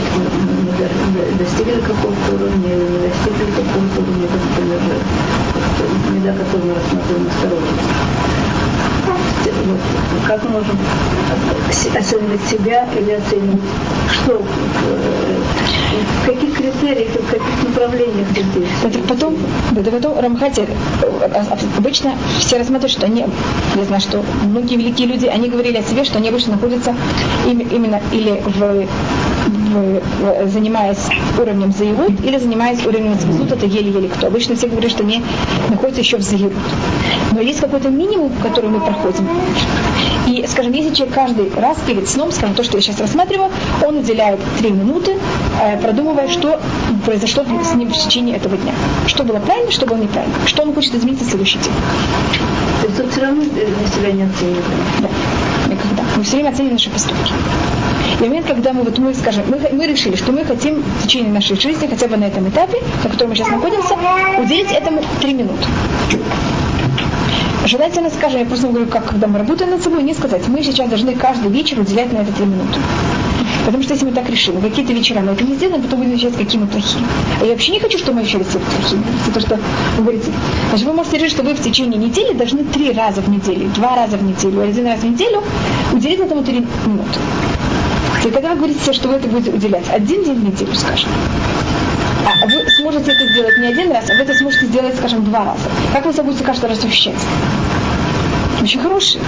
[1.38, 4.82] достигли какого-то уровня, не достигли какого-то уровня, например,
[6.14, 8.20] меда, которую мы рассматриваем осторожно
[9.66, 9.80] вот,
[10.28, 10.78] как мы можем
[11.70, 13.62] оценивать себя или оценивать
[14.12, 14.42] что,
[16.22, 18.28] в каких критериях, в каких направлениях?
[18.84, 19.38] Это потом,
[19.76, 20.68] это потом Рамхати,
[21.78, 23.26] обычно все рассматривают, что они,
[23.76, 26.96] я знаю, что многие великие люди, они говорили о себе, что они обычно находятся
[27.46, 28.88] именно или в
[30.46, 31.08] занимаясь
[31.38, 34.28] уровнем заирут или занимаясь уровнем цвизут, это еле-еле кто.
[34.28, 35.24] Обычно все говорят, что они
[35.70, 36.54] находятся еще в заирут.
[37.32, 39.28] Но есть какой-то минимум, который мы проходим.
[40.28, 43.50] И, скажем, если человек каждый раз перед сном, скажем, то, что я сейчас рассматриваю,
[43.84, 45.18] он уделяет три минуты,
[45.62, 46.60] э, продумывая, что
[47.06, 48.74] произошло с ним в течение этого дня.
[49.08, 50.36] Что было правильно, что было неправильно.
[50.46, 51.74] Что он хочет изменить в следующий день.
[52.82, 54.66] То есть он все равно себя не оценивает?
[55.02, 55.10] Да.
[56.20, 57.32] Мы все время оцениваем наши поступки.
[58.20, 61.32] И момент, когда мы, вот мы скажем, мы, мы решили, что мы хотим в течение
[61.32, 63.96] нашей жизни, хотя бы на этом этапе, на котором мы сейчас находимся,
[64.38, 65.64] уделить этому три минуты.
[67.64, 70.90] Желательно, скажем, я просто говорю, как когда мы работаем над собой, не сказать, мы сейчас
[70.90, 72.80] должны каждый вечер уделять на это три минуты.
[73.66, 76.36] Потому что если мы так решим, какие-то вечера мы это не сделаем, потом будем отвечать,
[76.36, 77.04] какие мы плохие.
[77.42, 79.04] А я вообще не хочу, чтобы мы себя плохими.
[79.28, 79.60] Это то, что
[79.98, 80.32] вы говорите.
[80.70, 83.96] Значит, вы можете решить, что вы в течение недели должны три раза в неделю, два
[83.96, 85.44] раза в неделю, один раз в неделю
[85.94, 87.20] уделить этому три минуты.
[88.26, 91.10] И когда вы говорите что вы это будете уделять один день в неделю, скажем,
[92.26, 95.46] а вы сможете это сделать не один раз, а вы это сможете сделать, скажем, два
[95.46, 95.70] раза.
[95.94, 97.16] Как вы себя каждый раз ощущать?
[98.62, 99.22] Очень хорошие.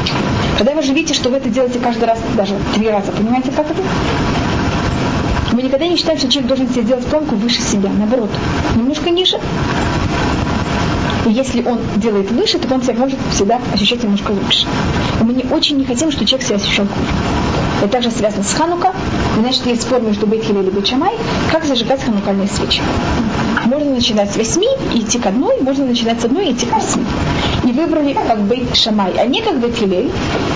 [0.58, 3.70] Когда вы же видите, что вы это делаете каждый раз, даже три раза, понимаете, как
[3.72, 3.82] это?
[5.54, 7.90] Мы никогда не считаем, что человек должен себе делать планку выше себя.
[7.98, 8.30] Наоборот,
[8.76, 9.38] немножко ниже.
[11.26, 14.66] И если он делает выше, то он себя может всегда ощущать немножко лучше.
[15.20, 17.12] И мы не очень не хотим, чтобы человек себя ощущал хуже.
[17.82, 18.94] Это также связано с Ханука.
[19.40, 21.14] Значит, есть спор между Бейтхиле или Бейчамай,
[21.52, 22.82] как зажигать ханукальные свечи.
[23.66, 26.74] Можно начинать с восьми и идти к одной, можно начинать с одной и идти к
[26.74, 27.04] восьми.
[27.64, 30.10] И выбрали как Бейт Шамай, а не как Бейт Хилель.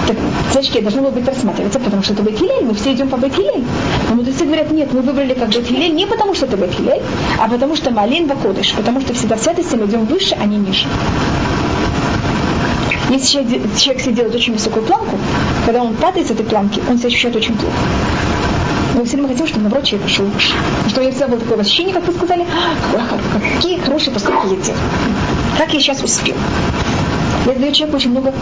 [0.08, 0.18] Так
[0.52, 3.36] свечки должны были быть рассматриваться, потому что это Бейт Хилель, мы все идем по Бейт
[3.36, 3.64] Хилель.
[4.10, 7.02] Но мудрецы говорят, нет, мы выбрали как Бейт Хилель не потому, что это Бейт Хилель,
[7.40, 10.58] а потому что Малин Бакодыш, потому что всегда в святости мы идем выше, а не
[10.58, 10.88] ниже.
[13.10, 15.18] Если человек, человек себе делает очень высокую планку,
[15.66, 17.76] когда он падает с этой планки, он себя ощущает очень плохо.
[18.96, 20.54] Мы все время хотим, чтобы наоборот человек пошел выше.
[20.88, 22.46] Чтобы у всегда было такое ощущение, как вы сказали,
[22.96, 24.82] «А, какие хорошие поступки я делаю.
[25.58, 26.36] Как я сейчас успел.
[27.46, 28.34] Это дает человеку очень много,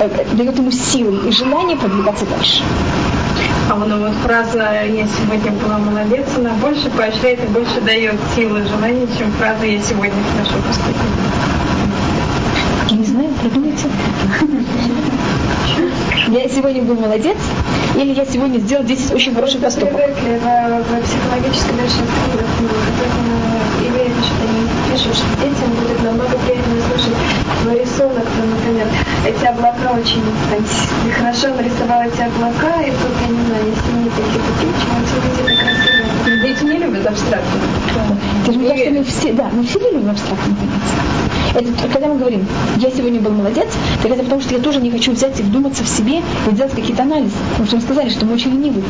[0.00, 2.62] э, э, дает ему силы и желание продвигаться дальше.
[3.70, 8.60] А вот, вот фраза «я сегодня была молодец», она больше поощряет и больше дает силы
[8.60, 11.42] и желания, чем фраза «я сегодня хорошо поступила».
[12.90, 13.86] Я не знаю, придумайте.
[16.28, 17.36] Я сегодня был молодец,
[17.96, 20.00] или я сегодня сделал 10 очень хороших поступков.
[20.00, 21.92] Привыкли в, в психологической имеют,
[24.92, 27.16] пишут, что детям будет намного приятнее слушать
[27.62, 28.86] твой рисунок, ну, например,
[29.26, 30.60] эти облака очень там,
[31.18, 35.16] хорошо нарисовала эти облака, и тут, я не знаю, если не такие такие, почему все
[35.16, 36.42] это красиво.
[36.42, 37.58] Дети не любят абстрактно.
[38.46, 41.12] Же мне кажется, мы все, да, мы все не любим абстрактно понятия.
[41.54, 43.68] Это когда мы говорим, я сегодня был молодец,
[44.02, 46.20] так это потому, что я тоже не хочу взять и вдуматься в себе
[46.50, 47.36] и делать какие-то анализы.
[47.50, 48.84] Потому что мы сказали, что мы очень ленивые.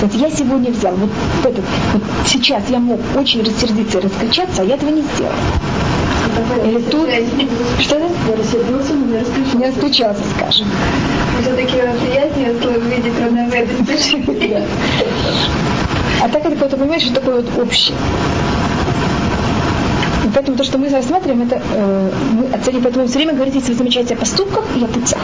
[0.00, 1.10] Вот я сегодня взял вот
[1.44, 5.32] этот, вот сейчас я мог очень рассердиться и раскричаться, а я этого не сделал.
[6.64, 7.08] Или тут,
[7.80, 8.06] что это?
[8.28, 9.58] Я рассердился, но не раскричался.
[9.58, 10.66] Не раскричался, скажем.
[11.42, 14.66] Все-таки приятнее видеть равновесие.
[16.22, 17.96] А так это какое-то, понимаешь, что такое вот общее.
[20.24, 23.72] И поэтому то, что мы рассматриваем, это э, мы оценим, поэтому все время говорит, если
[23.72, 25.20] вы замечаете о поступках и о путях.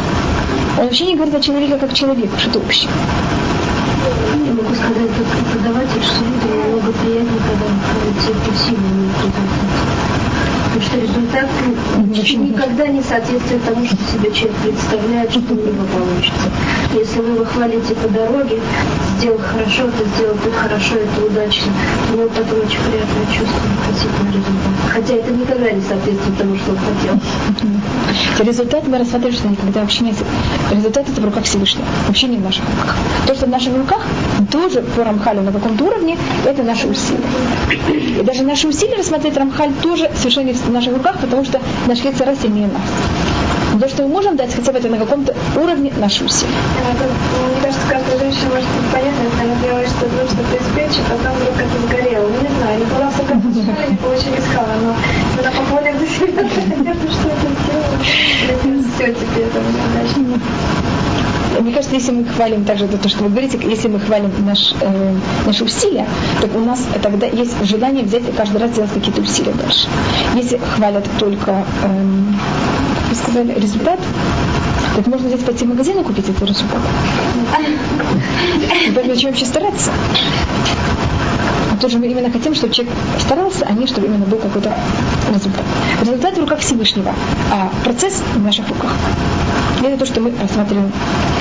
[0.78, 2.90] Он вообще не говорит о человеке как человеку, что это общее.
[4.76, 9.08] Сказать, как преподаватель, что людям намного приятнее, когда находятся импульсивными
[10.66, 11.48] Потому что результат
[11.96, 16.50] вообще никогда не соответствует тому, что себе человек представляет, что у него получится.
[16.92, 18.60] Если вы его хвалите по дороге,
[19.18, 21.72] сделал хорошо, ты сделал ты хорошо, это удачно,
[22.12, 24.76] у него потом очень приятное чувство относительно результата.
[24.92, 28.46] Хотя это никогда не соответствует тому, что он хотел.
[28.46, 30.14] Результат мы рассматриваем, никогда вообще не...
[30.70, 32.96] Результат это в руках Всевышнего, вообще не в наших руках.
[33.26, 34.02] То, что в наших руках,
[34.50, 37.20] тоже по Рамхалю на каком-то уровне, это наши усилия.
[38.20, 42.34] И даже наши усилия рассмотреть Рамхаль тоже совершенно в наших руках, потому что наш Ецара
[42.34, 42.82] сильнее нас.
[43.80, 46.52] То, что мы можем дать, хотя бы это на каком-то уровне наши усилия.
[46.52, 51.00] Мне кажется, каждая женщина может быть понятно, если она делает что-то, ну, что-то из печи,
[51.10, 52.28] потом вдруг это сгорело.
[52.28, 54.94] Не знаю, не была сократушена, не получились хала, но
[55.40, 57.98] она похвалит за себя, что это сделала.
[58.96, 60.40] Все теперь это удачно.
[61.60, 65.14] Мне кажется, если мы хвалим также то, что вы говорите, если мы хвалим наш, э,
[65.46, 66.06] наши усилия,
[66.40, 69.88] то у нас тогда есть желание взять и каждый раз делать какие-то усилия дальше.
[70.34, 71.66] Если хвалят только, как
[73.08, 74.00] вы сказали, результат,
[74.96, 76.80] так можно взять пойти в магазин и купить этот результат.
[78.94, 79.92] Поэтому зачем вообще стараться?
[81.80, 84.74] Тоже мы именно хотим, чтобы человек старался, а не чтобы именно был какой-то
[85.28, 85.64] результат.
[86.00, 87.14] Результат в руках Всевышнего,
[87.52, 88.92] а процесс в наших руках.
[89.82, 90.90] И это то, что мы рассматриваем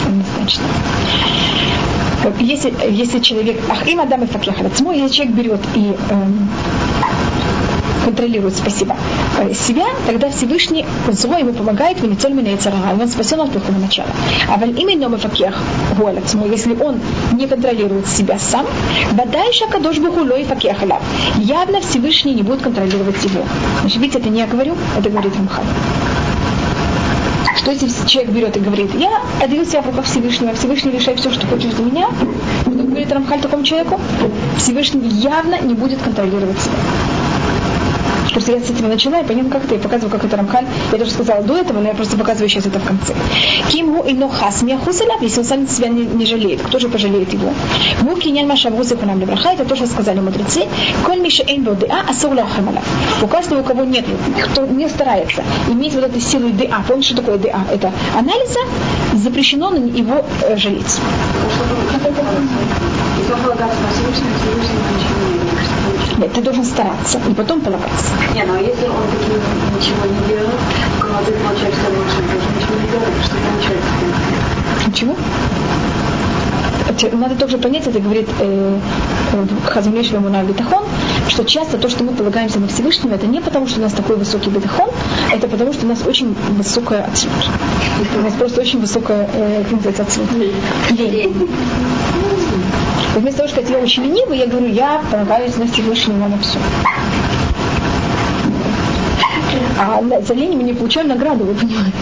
[0.05, 0.66] однозначно.
[2.39, 6.49] Если, если человек, ах, им адам и если человек берет и эм,
[8.06, 8.95] контролирует, спасибо,
[9.39, 12.58] э, себя, тогда Всевышний зло ему помогает, в лицо меня и
[13.01, 14.10] он спасен от плохого начала.
[14.47, 15.60] А в именно мафакех
[15.97, 16.99] гуалацму, если он
[17.34, 18.66] не контролирует себя сам,
[19.14, 20.78] бадайша кадош бухулой факех
[21.38, 23.43] явно Всевышний не будет контролировать его.
[23.82, 25.66] Значит, видите, это не я говорю, это говорит Рамхан.
[27.58, 31.32] Что если человек берет и говорит, я отдаю себя в руках Всевышнего, Всевышний решает все,
[31.32, 32.10] что хочешь за меня,
[32.66, 33.99] говорит Рамхаль такому человеку,
[34.58, 36.74] Всевышний явно не будет контролировать себя.
[38.32, 40.65] Просто я с этим начала, и понятно, как это, я показываю, как это Рамхаль.
[40.91, 43.13] Я даже сказала до этого, но я просто показываю сейчас это в конце.
[43.69, 47.53] Кимгу и нохас мяхусаляб, если он сам себя не, не жалеет, кто же пожалеет его?
[48.01, 50.65] Му кинян машавгузы кунам лебраха, это то, что сказали мудрецы.
[51.05, 52.82] Коль миша эйн бодеа, асур лахамала.
[53.21, 54.05] У каждого, у кого нет,
[54.43, 57.65] кто не старается иметь вот эту силу ДА, помните, что такое ДА?
[57.71, 58.59] Это анализа,
[59.13, 60.99] запрещено на его э, жалеть.
[66.18, 68.13] Нет, ты должен стараться и потом полагаться.
[68.34, 69.32] Не, ну а если он таки
[69.76, 70.59] ничего не делает,
[71.01, 74.88] то ты получаешь, что лучше, тоже ничего не делает, что получается?
[74.88, 75.16] Ничего?
[77.13, 78.78] Надо тоже понять, это говорит э,
[79.66, 80.84] Хазмлеш Вамуна Бетахон,
[81.28, 84.16] что часто то, что мы полагаемся на Всевышнего, это не потому, что у нас такой
[84.16, 84.89] высокий бетахон,
[85.34, 87.34] это потому, что у нас очень высокая отсюда.
[88.20, 90.30] У нас просто очень высокая, э, как называется, отсюда.
[90.91, 91.49] Лень.
[93.16, 96.59] Вместо того, сказать, я очень ленивый, я говорю, я полагаюсь на Всевышнего на все.
[99.80, 101.93] А за лень мы не получаем награду, вы понимаете.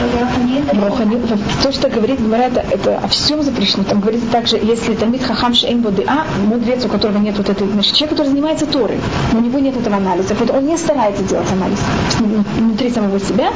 [0.00, 1.20] Рохани,
[1.62, 3.84] то, что говорит Гмара, это, о всем запрещено.
[3.84, 7.94] Там говорится также, если Тамид Хахам Шейн А, мудрец, у которого нет вот этой, значит,
[7.94, 8.98] человек, который занимается Торой,
[9.32, 11.78] у него нет этого анализа, вот он не старается делать анализ
[12.18, 13.52] внутри самого себя.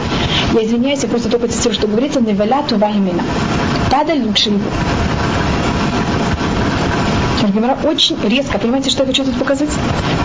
[0.52, 3.22] Я извиняюсь, я просто только цитирую, что говорится, Невеля Това имена.
[3.90, 4.60] Падаль лучше его.
[7.48, 9.70] Гемора очень резко, понимаете, что я хочу тут показать?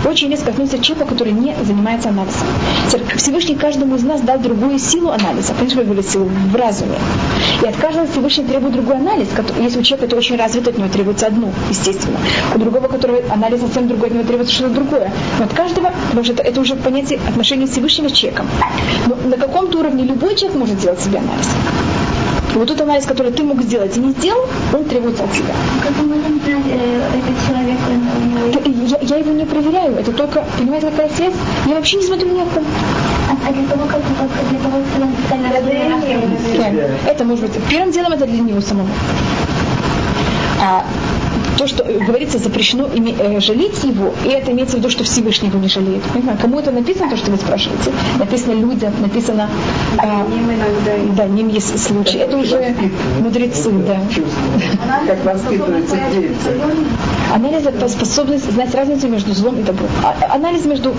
[0.06, 2.48] Очень резко относится к который не занимается анализом.
[3.16, 5.54] Всевышний каждому из нас дал другую силу анализа.
[5.54, 6.30] Понимаете, я говорю силу?
[6.52, 6.98] В разуме.
[7.62, 9.28] И от каждого Всевышний требует другой анализ.
[9.60, 12.18] Если у человека это очень развито, от него требуется одну, естественно.
[12.56, 15.12] У другого, которого анализ совсем другой, от него требуется что-то другое.
[15.38, 18.48] Но от каждого, потому что это, это уже понятие отношения Всевышнего с человеком.
[19.08, 21.50] Но на каком-то уровне любой человек может сделать себе анализ.
[22.54, 25.54] И вот тот анализ, который ты мог сделать и не сделал, он требуется от тебя.
[25.84, 26.19] Как мы
[26.56, 27.78] э, этот человек,
[28.90, 29.96] я, я его не проверяю.
[29.96, 31.34] Это только, понимаете, какая связь?
[31.66, 32.46] Я вообще не смотрю ни а,
[33.48, 34.02] а для того, как,
[34.50, 37.64] для того, что он специально Это может быть.
[37.70, 38.88] Первым делом это для него самого.
[40.62, 40.84] А
[41.60, 45.04] то, что э, говорится, запрещено име, э, жалеть его, и это имеется в виду, что
[45.04, 46.02] Всевышний его не жалеет.
[46.04, 46.42] Понимаете?
[46.42, 47.92] Кому это написано, то, что вы спрашиваете?
[48.18, 49.50] Написано людям, написано...
[49.98, 50.26] А,
[51.18, 52.20] да, ним есть случай.
[52.20, 52.74] Это уже
[53.20, 54.00] мудрецы, да.
[55.06, 56.34] Как воспитываются дети.
[57.36, 59.90] Анализ– это способность знать разницу между злом и добром.
[60.02, 60.96] А, анализ между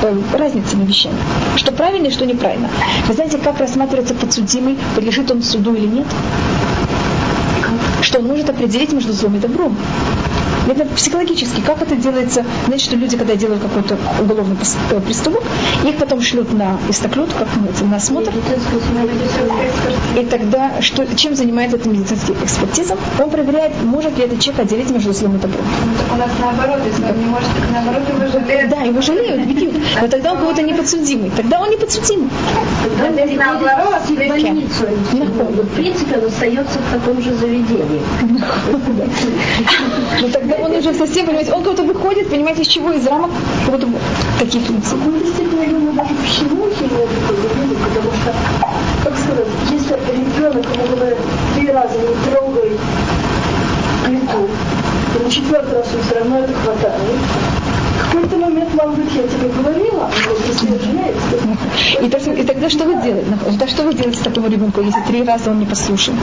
[0.00, 1.16] э, разницами вещами.
[1.56, 2.70] Что правильно и что неправильно.
[3.06, 6.06] Вы знаете, как рассматривается подсудимый, подлежит он суду или нет?
[8.04, 9.76] Что он может определить между злом и добром.
[10.68, 11.60] Это психологически.
[11.60, 12.44] Как это делается?
[12.66, 14.56] Знаете, что люди, когда делают какой-то уголовный
[14.90, 15.42] э, преступок,
[15.84, 18.32] их потом шлют на истоклет, как называется, на осмотр.
[20.16, 22.96] И тогда что, чем занимается эта медицинская экспертиза?
[23.18, 25.64] Он проверяет, может ли этот человек отделить между злом и добром.
[25.84, 28.70] Ну, у нас наоборот, если он не может, наоборот его жалеют.
[28.70, 29.74] Да, его жалеют, бьют.
[30.00, 31.30] Но тогда он кого-то не подсудимый.
[31.36, 32.30] Тогда он не подсудимый.
[32.98, 34.86] Тогда он наоборот, в больницу.
[35.12, 38.00] В принципе, он остается в таком же заведении.
[40.20, 42.92] Ну тогда он уже совсем, понимаете, он кого-то выходит, понимаете, из чего?
[42.92, 43.30] Из рамок
[43.66, 43.88] кого-то
[44.38, 44.84] таких лиц.
[44.84, 46.98] В какой-то степени, я даже почему сильно
[47.84, 48.34] потому что,
[49.04, 51.18] как сказать, если ребенок, ему говорят,
[51.54, 52.72] три раза не трогай
[54.04, 54.48] плиту,
[55.14, 57.00] то на четвертый раз он все равно это хватает.
[57.96, 60.10] В какой-то момент мама говорит, я тебе говорила,
[60.48, 63.26] если и, так, и тогда что вы делаете?
[63.58, 66.14] Да что вы делаете такому ребенку, если три раза он не послушал?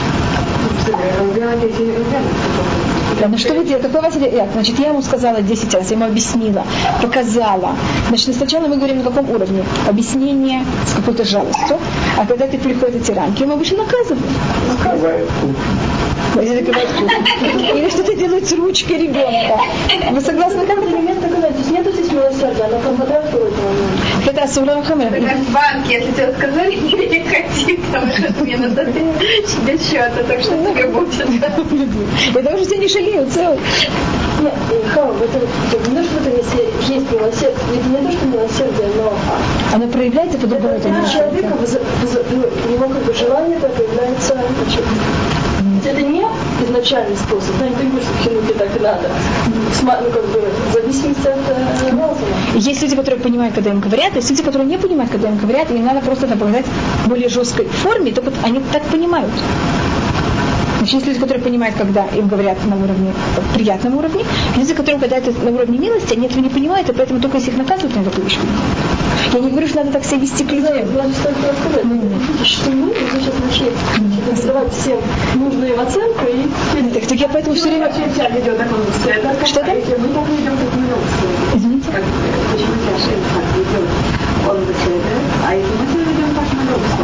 [3.22, 3.88] Да, ну что вы делаете?
[3.88, 4.50] Какой у вас реакция?
[4.54, 6.66] Значит, я ему сказала 10 раз, я ему объяснила,
[7.04, 7.76] показала.
[8.08, 9.64] Значит, сначала мы говорим на каком уровне?
[9.88, 11.78] Объяснение с какой-то жалостью.
[12.18, 14.24] А когда ты приходят эти рамки, мы обычно наказываем.
[14.72, 15.30] Закрывает
[16.40, 19.60] Или что-то делают с ручкой ребенка.
[20.12, 20.66] Вы согласны?
[20.66, 24.28] Как элемент такой, то есть нету здесь милосердия, оно попадает в какой-то момент.
[24.30, 25.14] Это Асура Хамер.
[25.14, 30.24] Это как в банке, если тебе сказали, не хоти, потому что мне надо без счета,
[30.28, 31.26] так что тебе будет.
[32.36, 33.60] Это уже тебя не жалеют целый.
[34.42, 34.54] Нет,
[34.94, 35.38] Хау, это
[35.90, 39.14] не то, что это есть милосердие, это не то, что милосердие, но...
[39.74, 40.76] Оно проявляется по-другому.
[40.76, 41.68] Это, это человека, ну,
[42.66, 44.38] у него как бы желание это появляется,
[45.82, 46.26] значит, это не
[46.64, 49.10] изначальный способ, да, не понимаешь, что в хинуке так и надо.
[49.48, 52.16] Ну, как бы, в зависимости от э, разума.
[52.56, 55.72] Есть люди, которые понимают, когда им говорят, есть люди, которые не понимают, когда им говорят,
[55.72, 56.66] и им надо просто показать
[57.06, 59.32] в более жесткой форме, только они так понимают.
[60.78, 63.14] Значит, есть люди, которые понимают, когда им говорят на уровне,
[63.54, 64.26] приятном уровне,
[64.56, 67.52] люди, которые когда это на уровне милости, они этого не понимают, и поэтому только если
[67.52, 68.26] их наказывают, они такую
[69.34, 70.76] Я не говорю, что надо так себя вести к людям.
[70.76, 71.86] Я же только рассказать,
[72.44, 73.72] что мы сейчас начали
[74.30, 75.00] раздавать всем
[75.36, 76.94] нужную оценку и...
[76.94, 77.92] Так, так я поэтому все время...
[77.92, 78.02] Что
[79.10, 79.30] это?
[79.30, 81.90] Мы так ведем, как мы Извините.
[82.52, 83.88] Почему тебя шеф так ведет?
[84.50, 84.58] Он
[85.46, 86.61] а если мы себя ведем, как мы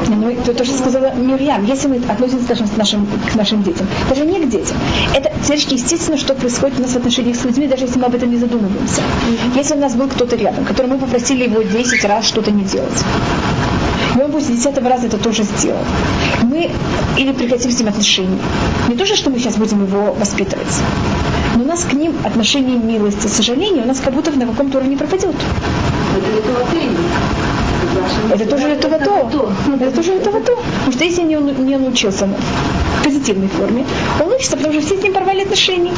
[0.08, 3.88] ну, то, то, что сказала Мирьям, если мы относимся скажем, к нашим, к нашим детям,
[4.10, 4.78] даже не к детям.
[5.14, 8.16] Это теоретически естественно, что происходит у нас в отношениях с людьми, даже если мы об
[8.16, 9.02] этом не задумываемся.
[9.56, 13.04] Если у нас был кто-то рядом, который мы попросили его 10 раз что-то не делать,
[14.16, 15.84] и он после десятого раза это тоже сделал.
[16.44, 16.72] Мы
[17.18, 18.40] или прекратим с ним отношения.
[18.88, 20.82] Не то, что мы сейчас будем его воспитывать,
[21.56, 24.98] но у нас к ним отношение милости, сожаления у нас как будто на каком-то уровне
[24.98, 25.36] пропадет.
[26.18, 26.82] Это тоже
[28.34, 29.52] это то.
[29.80, 30.56] Это тоже это то.
[30.56, 32.28] Потому что если не, не научился
[33.08, 33.86] позитивной форме,
[34.22, 35.94] он учится, потому что все с ним порвали отношения.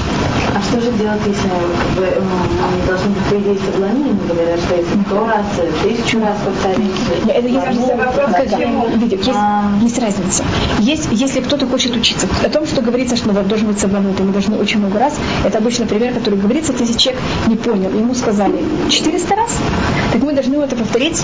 [0.55, 5.01] А что же делать, если как бы, они должны быть привести соблазнение, говорят, что если
[5.05, 5.45] сто раз,
[5.83, 6.91] тысячу раз повторить?
[7.27, 8.57] Это есть, вопрос, когда,
[8.95, 9.71] видите, есть, а...
[9.81, 10.43] есть разница.
[10.79, 14.31] Есть, если кто-то хочет учиться, о том, что говорится, что он должен быть соблазнут, мы
[14.31, 18.63] должны очень много раз, это обычно пример, который говорится, если человек не понял, ему сказали
[18.89, 19.57] 400 раз,
[20.13, 21.23] так мы должны это повторить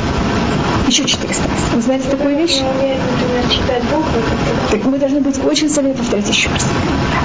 [0.87, 1.59] еще 400 раз.
[1.73, 2.61] Вы знаете такую вещь?
[4.71, 6.65] Так мы должны быть очень сами повторять еще раз.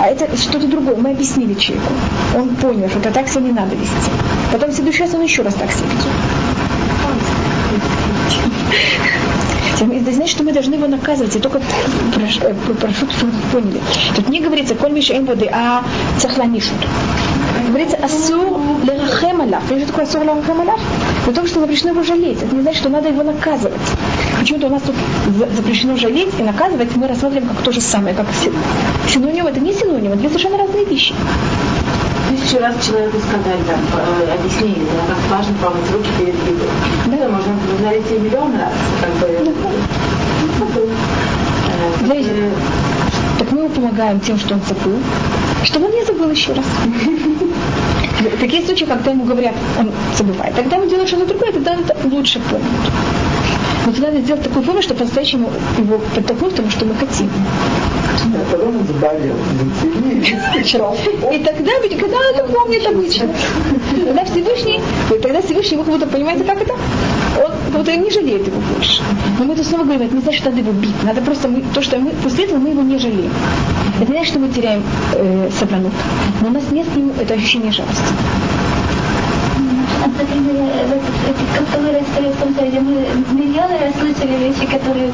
[0.01, 0.97] А это что-то другое.
[0.97, 1.93] Мы объяснили человеку.
[2.37, 4.11] Он понял, что это так себя не надо вести.
[4.53, 6.07] Потом в следующий раз он еще раз так себя ведет.
[10.03, 11.35] Это значит, что мы должны его наказывать.
[11.35, 11.61] Я только
[12.15, 13.81] прошу, э, прошу чтобы поняли.
[14.15, 15.83] Тут не говорится, коль им воды, а
[16.19, 16.77] цахланишут.
[17.69, 19.65] говорится асур лерахем алав.
[19.65, 20.63] Что такое асур лерахем?
[21.25, 22.43] Для того, что запрещено его жалеть.
[22.43, 23.81] Это не значит, что надо его наказывать.
[24.41, 24.97] Почему-то у нас тут
[25.55, 28.27] запрещено жалеть и наказывать, мы рассматриваем как то же самое, как
[29.07, 29.47] синоним.
[29.47, 31.15] Это не синоним, это две совершенно разные вещи
[32.31, 36.69] тысячу раз человеку сказать, там, э, объяснили, да, как важно помыть руки перед едой.
[37.07, 39.55] Да, можно повторить миллион раз, как бы.
[42.05, 42.31] Знаете,
[43.39, 44.99] так мы ему помогаем тем, что он забыл,
[45.65, 46.65] чтобы он не забыл еще раз.
[48.41, 50.55] Такие случаи, когда ему говорят, он забывает.
[50.55, 52.67] Тогда мы делаем что-то другое, тогда он лучше помнит.
[53.87, 57.31] Но надо сделать такую форму, чтобы по-настоящему его подтолкнуть к тому, что мы хотим.
[61.33, 63.29] И тогда, ведь когда он это помнит обычно,
[64.05, 64.81] тогда Всевышний,
[65.23, 66.75] тогда Всевышний, вы как будто понимаете, как это?
[66.75, 69.03] Он вот он не жалеет его больше.
[69.39, 71.03] Но мы это снова говорим, это не значит, что надо его бить.
[71.05, 73.33] Надо просто мы, то, что мы, после этого мы его не жалеем.
[74.01, 74.83] Это не значит, что мы теряем
[75.15, 75.49] э.
[76.41, 78.03] Но у нас нет к нему это ощущение жалости.
[80.19, 82.93] Как-то в том совете мы
[83.33, 85.11] миллионы раз слышали вещи, которые,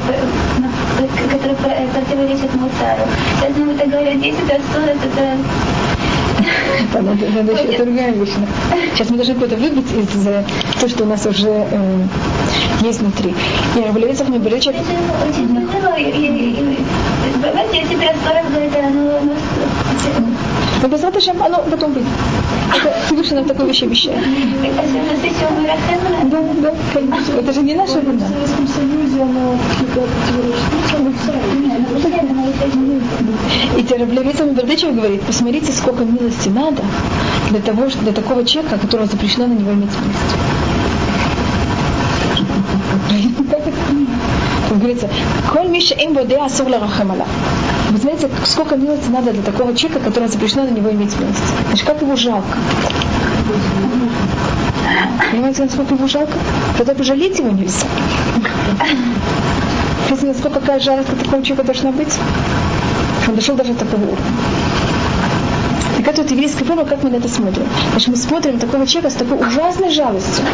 [1.29, 3.03] которые противоречат Муцару.
[3.39, 5.37] Сейчас мы это говорим 10 раз, 100 раз, это
[6.93, 8.29] надо, еще другая вещь.
[8.93, 10.43] Сейчас мы должны куда-то выбить из э,
[10.75, 12.03] того, что у нас уже э,
[12.81, 13.33] есть внутри.
[13.75, 14.75] И Равлевицев не берет тяжело.
[17.51, 19.19] Знаете, если раз сто раз говорит, оно...
[20.81, 22.09] Но без Раташем оно потом выйдет.
[22.75, 24.19] Это Всевышний нам такой вещи обещает.
[26.23, 27.33] Да, да, конечно.
[27.39, 28.25] Это же не наша вина.
[28.25, 29.57] В Советском Союзе оно
[33.77, 36.83] и Тераблевицам Бердычев говорит, посмотрите, сколько милости надо
[37.49, 40.35] для того, для такого человека, которого запрещено на него иметь милость.
[44.69, 45.09] Как говорится,
[45.51, 47.25] коль миша им боде асур рахамала.
[47.97, 51.41] Вы знаете, сколько милости надо для такого человека, которого запрещено на него иметь милость.
[51.67, 52.55] Значит, как его жалко.
[55.31, 56.33] Понимаете, насколько его жалко?
[56.77, 57.87] Тогда пожалеть его нельзя.
[60.09, 62.13] Видите, насколько какая жалость к такому человеку должна быть?
[63.27, 64.25] Он дошел даже до такого уровня.
[65.97, 67.65] Так это вот еврейская форма, как мы на это смотрим.
[67.89, 70.45] Значит, мы смотрим такого человека с такой ужасной жалостью.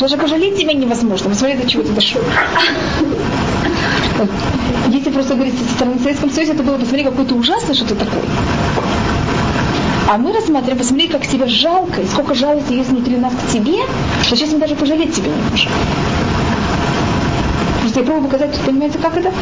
[0.00, 1.28] Даже пожалеть тебя невозможно.
[1.28, 2.22] Посмотри, до чего ты дошел.
[5.16, 8.20] Просто говорить со стороны Советского Союза, это было, посмотри, какой ты ужасный, что ты такой.
[10.10, 13.78] А мы рассматриваем, посмотри, как тебе жалко, и сколько жалости есть внутри нас к тебе,
[14.20, 15.72] что сейчас мы даже пожалеть тебя не можем.
[17.80, 19.32] Просто я пробую показать, понимаете, как это?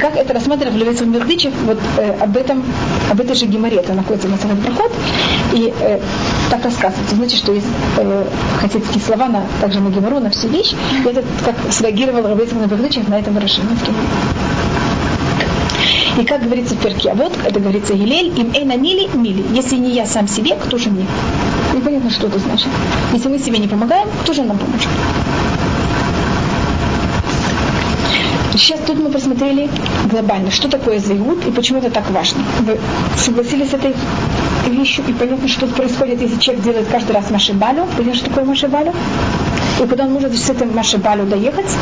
[0.00, 2.64] Как это рассматривает Левицев Мердичев, вот э, об этом,
[3.08, 4.90] об этой же геморе, это находится на самом проход,
[5.52, 6.00] и э,
[6.50, 7.14] так рассказывается.
[7.14, 7.68] Значит, что есть
[7.98, 8.24] э,
[8.60, 10.74] хасидские слова на, также на гемору, на всю вещь,
[11.04, 14.49] и это как среагировал Левицев Мердичев на это выражение в.
[16.18, 19.44] И как говорится в перке, а вот это говорится Гилель, им эйна мили, мили.
[19.54, 21.06] Если не я сам себе, кто же мне?
[21.74, 22.68] Непонятно, что это значит.
[23.12, 24.88] Если мы себе не помогаем, кто же нам поможет?
[28.52, 29.70] Сейчас тут мы посмотрели
[30.10, 32.42] глобально, что такое зайгут и почему это так важно.
[32.60, 32.78] Вы
[33.16, 33.94] согласились с этой
[34.68, 37.86] вещью и понятно, что происходит, если человек делает каждый раз машибалю.
[37.96, 38.92] Понятно, что такое машибалю?
[39.80, 41.74] И куда он может с этим машибалю доехать.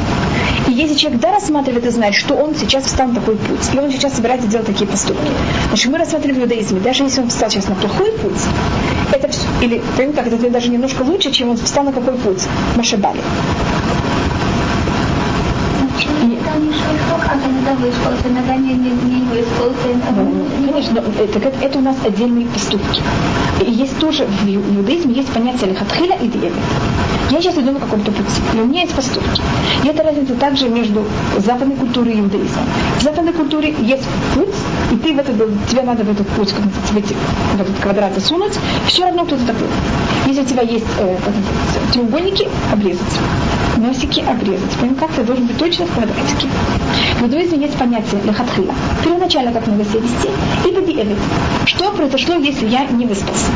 [0.79, 3.91] Если человек да рассматривает и знает, что он сейчас встал на такой путь, и он
[3.91, 5.27] сейчас собирается делать такие поступки.
[5.71, 8.41] Значит, мы рассматриваем в иудаизме, даже если он встал сейчас на плохой путь,
[9.11, 9.83] это все, или,
[10.15, 12.45] как это даже немножко лучше, чем он встал на какой путь?
[12.77, 13.19] Машибали
[16.23, 16.37] не
[17.29, 19.89] швейцок, а иногда выспался, иногда не, не, не выспался.
[20.67, 23.03] Конечно, это, это, это у нас отдельные поступки.
[23.61, 26.53] И есть тоже в иудаизме есть понятие лихатхиля и диевет.
[27.31, 29.43] Я сейчас иду на каком-то пути, и у меня есть поступки.
[29.85, 31.05] И это разница также между
[31.39, 32.65] западной культурой и иудаизмом.
[32.99, 34.05] В западной культуре есть
[34.35, 34.55] путь,
[34.91, 35.37] и ты в этот,
[35.69, 37.15] тебе надо в этот путь, как в, эти,
[37.57, 38.53] в этот квадрат засунуть,
[38.87, 39.69] все равно кто-то такой.
[40.27, 41.17] Если у тебя есть э,
[41.93, 43.03] треугольники, обрезать.
[43.77, 44.71] Носики обрезать.
[44.81, 46.49] Понимаете, как ты должен быть точно в квадратике.
[47.19, 48.75] В иудаизме есть понятие лехатхила.
[49.05, 50.29] Первоначально как надо себя вести,
[50.67, 51.19] и бадиэлит.
[51.67, 53.47] Что произошло, если я не выспался?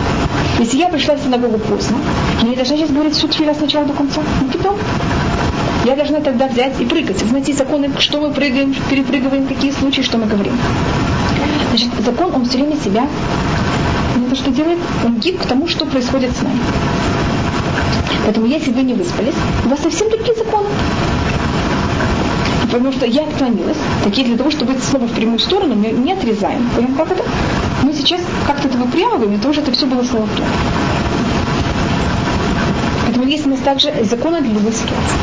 [0.58, 1.96] Если я пришла в синагогу поздно,
[2.42, 4.20] я не должна сейчас говорить всю тфила с начала до конца.
[4.40, 4.76] Ну, потом.
[5.84, 10.16] Я должна тогда взять и прыгать, знаете законы, что мы прыгаем, перепрыгиваем, какие случаи, что
[10.16, 10.52] мы говорим.
[11.70, 13.06] Значит, закон, он все время себя,
[14.16, 16.60] ну, то, что делает, он гиб к тому, что происходит с нами.
[18.24, 20.68] Поэтому если вы не выспались, у вас совсем другие законы
[22.72, 23.76] потому что я отклонилась.
[24.02, 26.66] Такие для того, чтобы быть снова в прямую сторону, мы не отрезаем.
[26.74, 27.22] Понимаем, как это?
[27.82, 30.48] Мы сейчас как-то это выпрямываем, для того, чтобы это все было снова прямо.
[33.04, 35.18] Поэтому есть у нас также законы для ситуации.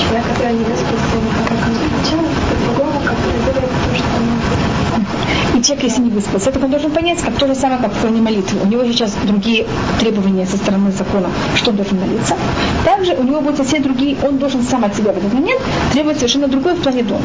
[0.00, 1.18] Человек, который не выспался,
[1.48, 2.18] как он начал,
[2.64, 7.34] другому, который делает то, что и человек, если не выспался, это он должен понять, как
[7.36, 8.60] то же самое, как в плане молитвы.
[8.62, 9.66] У него сейчас другие
[9.98, 12.36] требования со стороны закона, что он должен молиться.
[12.84, 15.60] Также у него будут совсем другие, он должен сам от себя в этот момент
[15.92, 17.22] требовать совершенно другое в плане дома.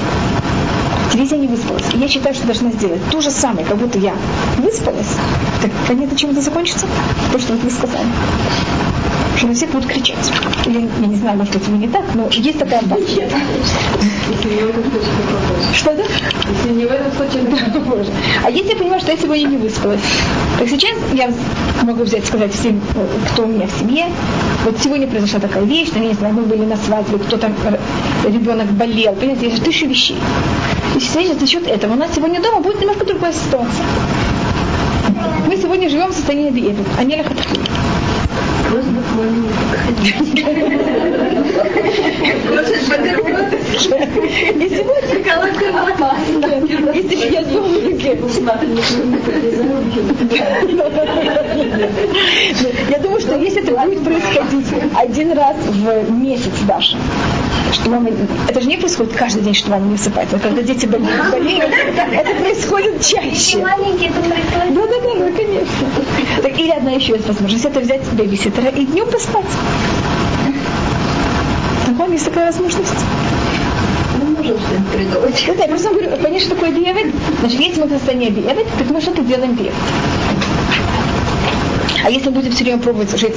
[1.14, 1.84] Я не выспалась.
[1.94, 4.16] И я считаю, что должна сделать то же самое, как будто я
[4.58, 5.18] выспалась.
[5.62, 6.88] Так понятно, чем это закончится?
[7.32, 8.06] То, что вот вы сказали
[9.40, 10.32] что на всех будут кричать.
[10.66, 13.22] Или, я не знаю, может быть, не так, но есть такая опасность.
[15.74, 16.04] Что это?
[16.04, 18.12] Если не в этом случае, да, боже.
[18.44, 20.02] А если я понимаю, что я сегодня не выспалась,
[20.58, 21.32] так сейчас я
[21.84, 22.82] могу взять, сказать всем,
[23.32, 24.08] кто у меня в семье,
[24.66, 27.56] вот сегодня произошла такая вещь, я не знаю, мы были на свадьбе, кто там,
[28.26, 30.18] ребенок болел, понимаете, есть же тысячу вещей.
[30.98, 33.86] И сейчас за счет этого у нас сегодня дома будет немножко другая ситуация.
[35.48, 37.69] Мы сегодня живем в состоянии диеты, а не лохотхи.
[39.20, 40.30] Не подходить.
[44.56, 45.24] И сегодня
[46.94, 48.00] Если я думаю,
[52.90, 56.98] я думаю, что если это будет происходить один раз в месяц даже,
[57.74, 58.10] что мама...
[58.48, 60.40] Это же не происходит каждый день, что мама не высыпается.
[60.40, 61.72] Когда дети болеют, болеют
[62.14, 63.58] это происходит чаще.
[63.60, 64.74] Маленькие, это происходит.
[64.74, 66.42] Да, да, да, ну, конечно.
[66.42, 69.46] Так, или одна еще есть возможность, это взять бэбиситера и днем поспать.
[71.98, 72.94] Там есть такая возможность.
[74.38, 75.46] Можем что-нибудь придумать.
[75.58, 77.14] Да, я просто говорю, понять, что такое биевет.
[77.40, 79.74] Значит, если мы в состоянии биевет, так мы что-то делаем биевет.
[82.04, 83.36] А если мы будем все время пробовать жить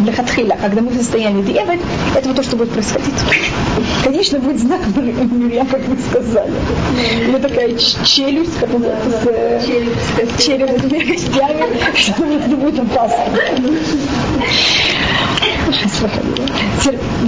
[0.00, 1.80] для хатхиля, когда мы в состоянии диевет,
[2.16, 3.14] это вот то, что будет происходить.
[4.04, 6.52] Конечно, будет знак Мирьям, как вы сказали.
[7.28, 9.20] Или такая челюсть, как называется,
[10.26, 13.24] с двумя костями, что это будет опасно.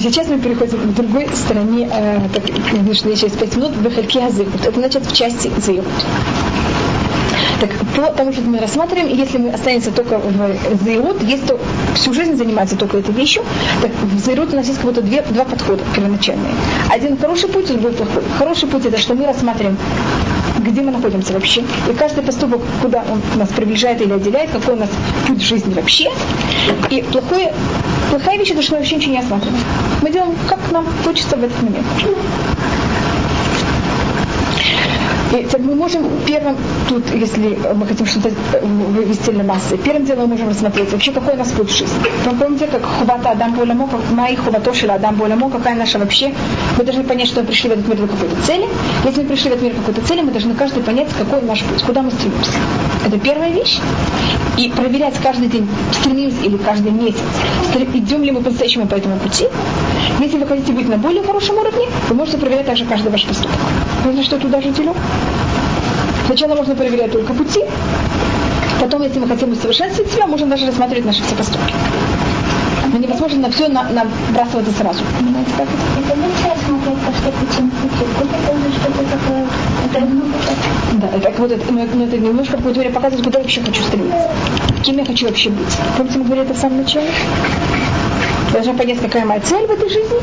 [0.01, 4.73] Сейчас мы переходим к другой стороне, э, так, конечно, через пять минут, в Хальке Это
[4.73, 5.87] значит в части Зейрут.
[7.61, 11.57] Так по тому, что мы рассматриваем, если мы останемся только в Зейрут, если
[11.95, 13.43] всю жизнь заниматься только этой вещью,
[13.81, 16.55] так в Зейрут у нас есть как будто две, два подхода первоначальные.
[16.91, 18.23] Один хороший путь, другой плохой.
[18.39, 19.77] Хороший путь это, что мы рассматриваем
[20.59, 21.63] где мы находимся вообще.
[21.91, 24.89] И каждый поступок, куда он нас приближает или отделяет, какой у нас
[25.27, 26.11] путь в жизни вообще.
[26.91, 27.53] И плохое,
[28.11, 29.63] плохая вещь, это что мы вообще ничего не осматриваем.
[30.03, 31.87] Мы делаем, как нам хочется в этот момент.
[35.33, 36.57] И так мы можем первым,
[36.89, 38.31] тут, если мы хотим что-то
[38.63, 41.97] вывести на массы, первым делом мы можем рассмотреть вообще, какой у нас путь в жизни.
[42.25, 46.33] Вы помните, как хубата Адам Болямо, как Май Хуватошила Адам Болямо, какая наша вообще,
[46.79, 48.69] мы должны понять, что мы пришли в этот мир для какой-то цели.
[49.05, 51.83] Если мы пришли в этот мир какой-то цели, мы должны каждый понять, какой наш путь,
[51.83, 52.53] куда мы стремимся.
[53.07, 53.79] Это первая вещь.
[54.57, 57.19] И проверять каждый день, стремимся или каждый месяц,
[57.95, 59.47] идем ли мы по-настоящему по этому пути.
[60.21, 63.57] Если вы хотите быть на более хорошем уровне, вы можете проверять также каждый ваш поступок.
[64.05, 64.95] Понятно, что туда же делю?
[66.27, 67.65] Сначала можно проверять только пути,
[68.79, 71.73] потом, если мы хотим усовершенствовать себя, можем даже рассматривать наши все поступки.
[72.93, 75.03] Но невозможно на все набрасываться сразу.
[75.19, 76.13] Понимаете, как это?
[76.13, 78.05] Это нельзя смотреть по путем пути.
[78.79, 79.47] Что-то такое.
[80.93, 83.83] Да, так вот это, ну, ну, это немножко будет время показывать, куда я вообще хочу
[83.83, 84.31] стремиться.
[84.83, 85.79] Кем я хочу вообще быть.
[85.97, 87.09] Помните, мы говорили это в самом начале?
[88.55, 90.17] Должна понять, какая моя цель в этой жизни,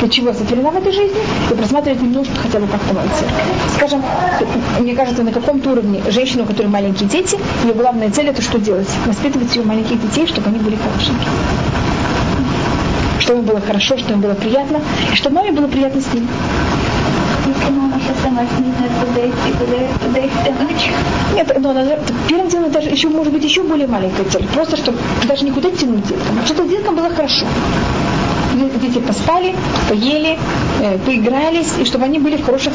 [0.00, 3.28] для чего я сотворена в этой жизни, и просматривать немножко хотя бы как-то мою цель.
[3.76, 4.02] Скажем,
[4.80, 8.58] мне кажется, на каком-то уровне женщина, у которой маленькие дети, ее главная цель это что
[8.58, 8.88] делать?
[9.06, 11.30] Воспитывать ее маленьких детей, чтобы они были хорошенькие.
[13.20, 14.80] Чтобы им было хорошо, чтобы им было приятно,
[15.12, 16.26] и чтобы маме было приятно с ним.
[21.34, 21.84] Нет, но она,
[22.28, 24.46] первым делом даже еще может быть еще более маленькая цель.
[24.54, 26.44] Просто чтобы даже никуда тянуть деткам.
[26.46, 27.46] Чтобы деткам было хорошо
[28.86, 29.54] дети поспали,
[29.88, 30.38] поели,
[30.80, 32.72] э, поигрались, и чтобы они были в хороших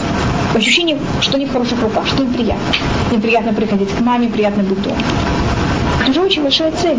[0.56, 2.74] ощущениях, что они в хороших руках, что им приятно.
[3.12, 4.98] Им приятно приходить к маме, приятно быть дома.
[6.02, 6.98] Это уже очень большая цель.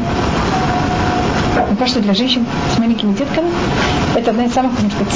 [1.69, 3.49] Мне кажется, для женщин с маленькими детками
[4.17, 5.09] это одна из самых, может быть,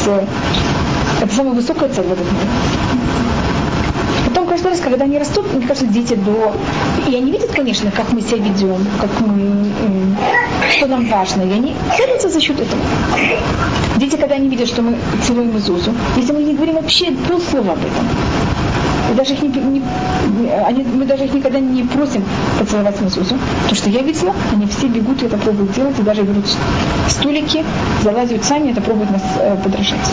[1.23, 3.36] это самая высокая цель в этот мире.
[4.57, 6.55] Каждый раз, когда они растут, мне кажется, дети до...
[7.07, 9.67] И они видят, конечно, как мы себя ведем, как мы...
[10.71, 11.43] что нам важно.
[11.43, 12.81] И они целятся за счет этого.
[13.99, 14.97] Дети, когда они видят, что мы
[15.27, 18.09] целуем Изузу, если мы не говорим вообще полслова об этом,
[19.13, 19.83] и даже их не, не,
[20.67, 22.25] они, мы даже их никогда не просим
[22.59, 23.37] поцеловать Мазузу.
[23.69, 26.47] То, что я видела, они все бегут и это пробуют делать, и даже берут
[27.11, 27.63] столики,
[28.03, 30.11] залазят сами, это пробуют нас э, подражать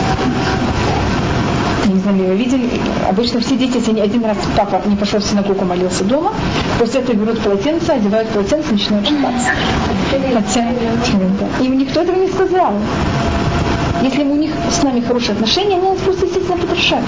[1.88, 2.68] не знаю, вы видели,
[3.08, 6.32] обычно все дети, если один раз папа не пошел в синагогу, молился дома,
[6.78, 9.50] после этого берут полотенце, одевают полотенце, начинают шататься.
[10.32, 10.68] Хотя,
[11.60, 12.72] им никто этого не сказал.
[14.02, 17.06] Если у них с нами хорошие отношения, они нас просто естественно потрошают.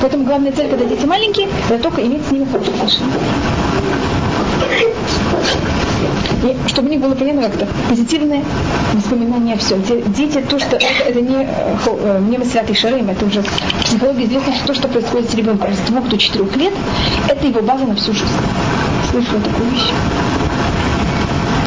[0.00, 3.12] Поэтому главная цель, когда дети маленькие, это только иметь с ними хорошие отношения.
[6.44, 8.44] И чтобы у них было понятно как-то позитивное
[8.92, 9.76] воспоминание все.
[9.78, 14.68] Дети, то, что это не, э, не святый шарым, это уже в психологии известно, что
[14.68, 16.72] то, что происходит с ребенком с двух до четырех лет,
[17.28, 18.26] это его база на всю жизнь.
[19.10, 19.90] Слышала такую вещь?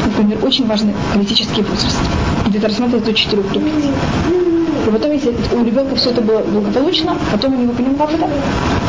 [0.06, 1.98] Например, очень важный политический возраст.
[2.46, 3.62] Где-то рассматривается до 4 до 5.
[4.86, 8.28] И потом, если у ребенка все это было благополучно, потом у него понимал, да,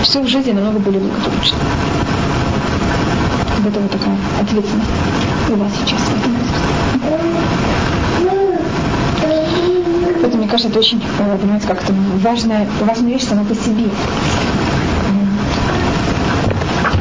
[0.01, 1.57] все в жизни намного более благополучно.
[3.65, 4.89] Это вот такая ответственность
[5.53, 6.01] у вас сейчас.
[10.21, 11.93] Поэтому, мне кажется, это очень, э, понимаете, как то
[12.23, 13.85] важная, важная вещь сама по себе.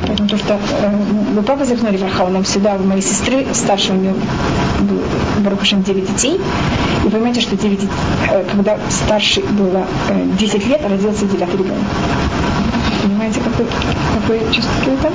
[0.07, 3.99] Поэтому то, что э, папа Зернори Варха, он нам всегда, у моей сестры, старшей у
[3.99, 4.15] нее
[5.39, 6.41] Барухашем 9 детей.
[7.05, 7.81] И понимаете, что 9,
[8.31, 11.79] э, когда старший было э, 10 лет, родился девятый ребенок.
[13.03, 13.67] Понимаете, какой,
[14.15, 15.13] какой чувство это?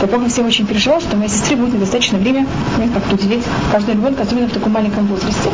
[0.00, 2.46] Так папа всем очень переживал, что моей сестре будет недостаточно время,
[2.92, 3.42] как уделить
[3.72, 5.50] каждому ребенку, особенно в таком маленьком возрасте.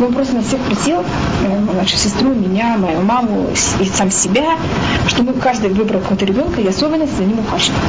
[0.00, 3.46] Он просто нас всех просил, э, нашу сестру, меня, мою маму
[3.80, 4.56] и сам себя,
[5.06, 7.80] что мы каждый выбрал какого-то ребенка и особенность за ним ухаживали.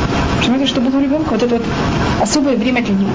[0.42, 1.64] Понимаете, чтобы у ребенка вот это вот
[2.22, 3.12] особое время для него.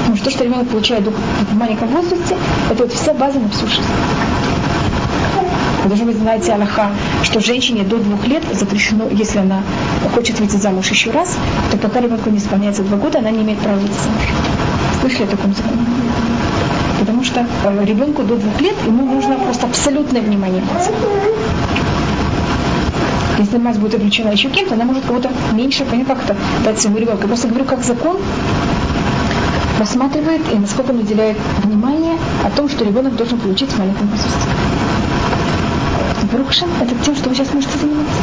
[0.00, 2.36] Потому что то, что ребенок получает в маленьком возрасте,
[2.70, 3.82] это вот вся база на всю жизнь.
[5.84, 6.90] Даже вы знаете, Аллаха,
[7.22, 9.62] что женщине до двух лет запрещено, если она
[10.14, 11.36] хочет выйти замуж еще раз,
[11.70, 14.22] то пока ребенку не исполняется два года, она не имеет права выйти замуж.
[15.00, 15.84] Слышали о таком законе?
[17.00, 20.62] Потому что э, ребенку до двух лет ему нужно просто абсолютное внимание
[23.38, 26.98] Если мать будет облечена еще кем-то, она может кого-то меньше, понятно, как это дать своему
[26.98, 27.22] ребенку.
[27.22, 28.16] Я просто говорю, как закон
[29.78, 34.53] рассматривает и насколько он уделяет внимание о том, что ребенок должен получить в маленьком возрасте.
[36.34, 38.13] Брухшин– это тем, что вы сейчас можете заниматься.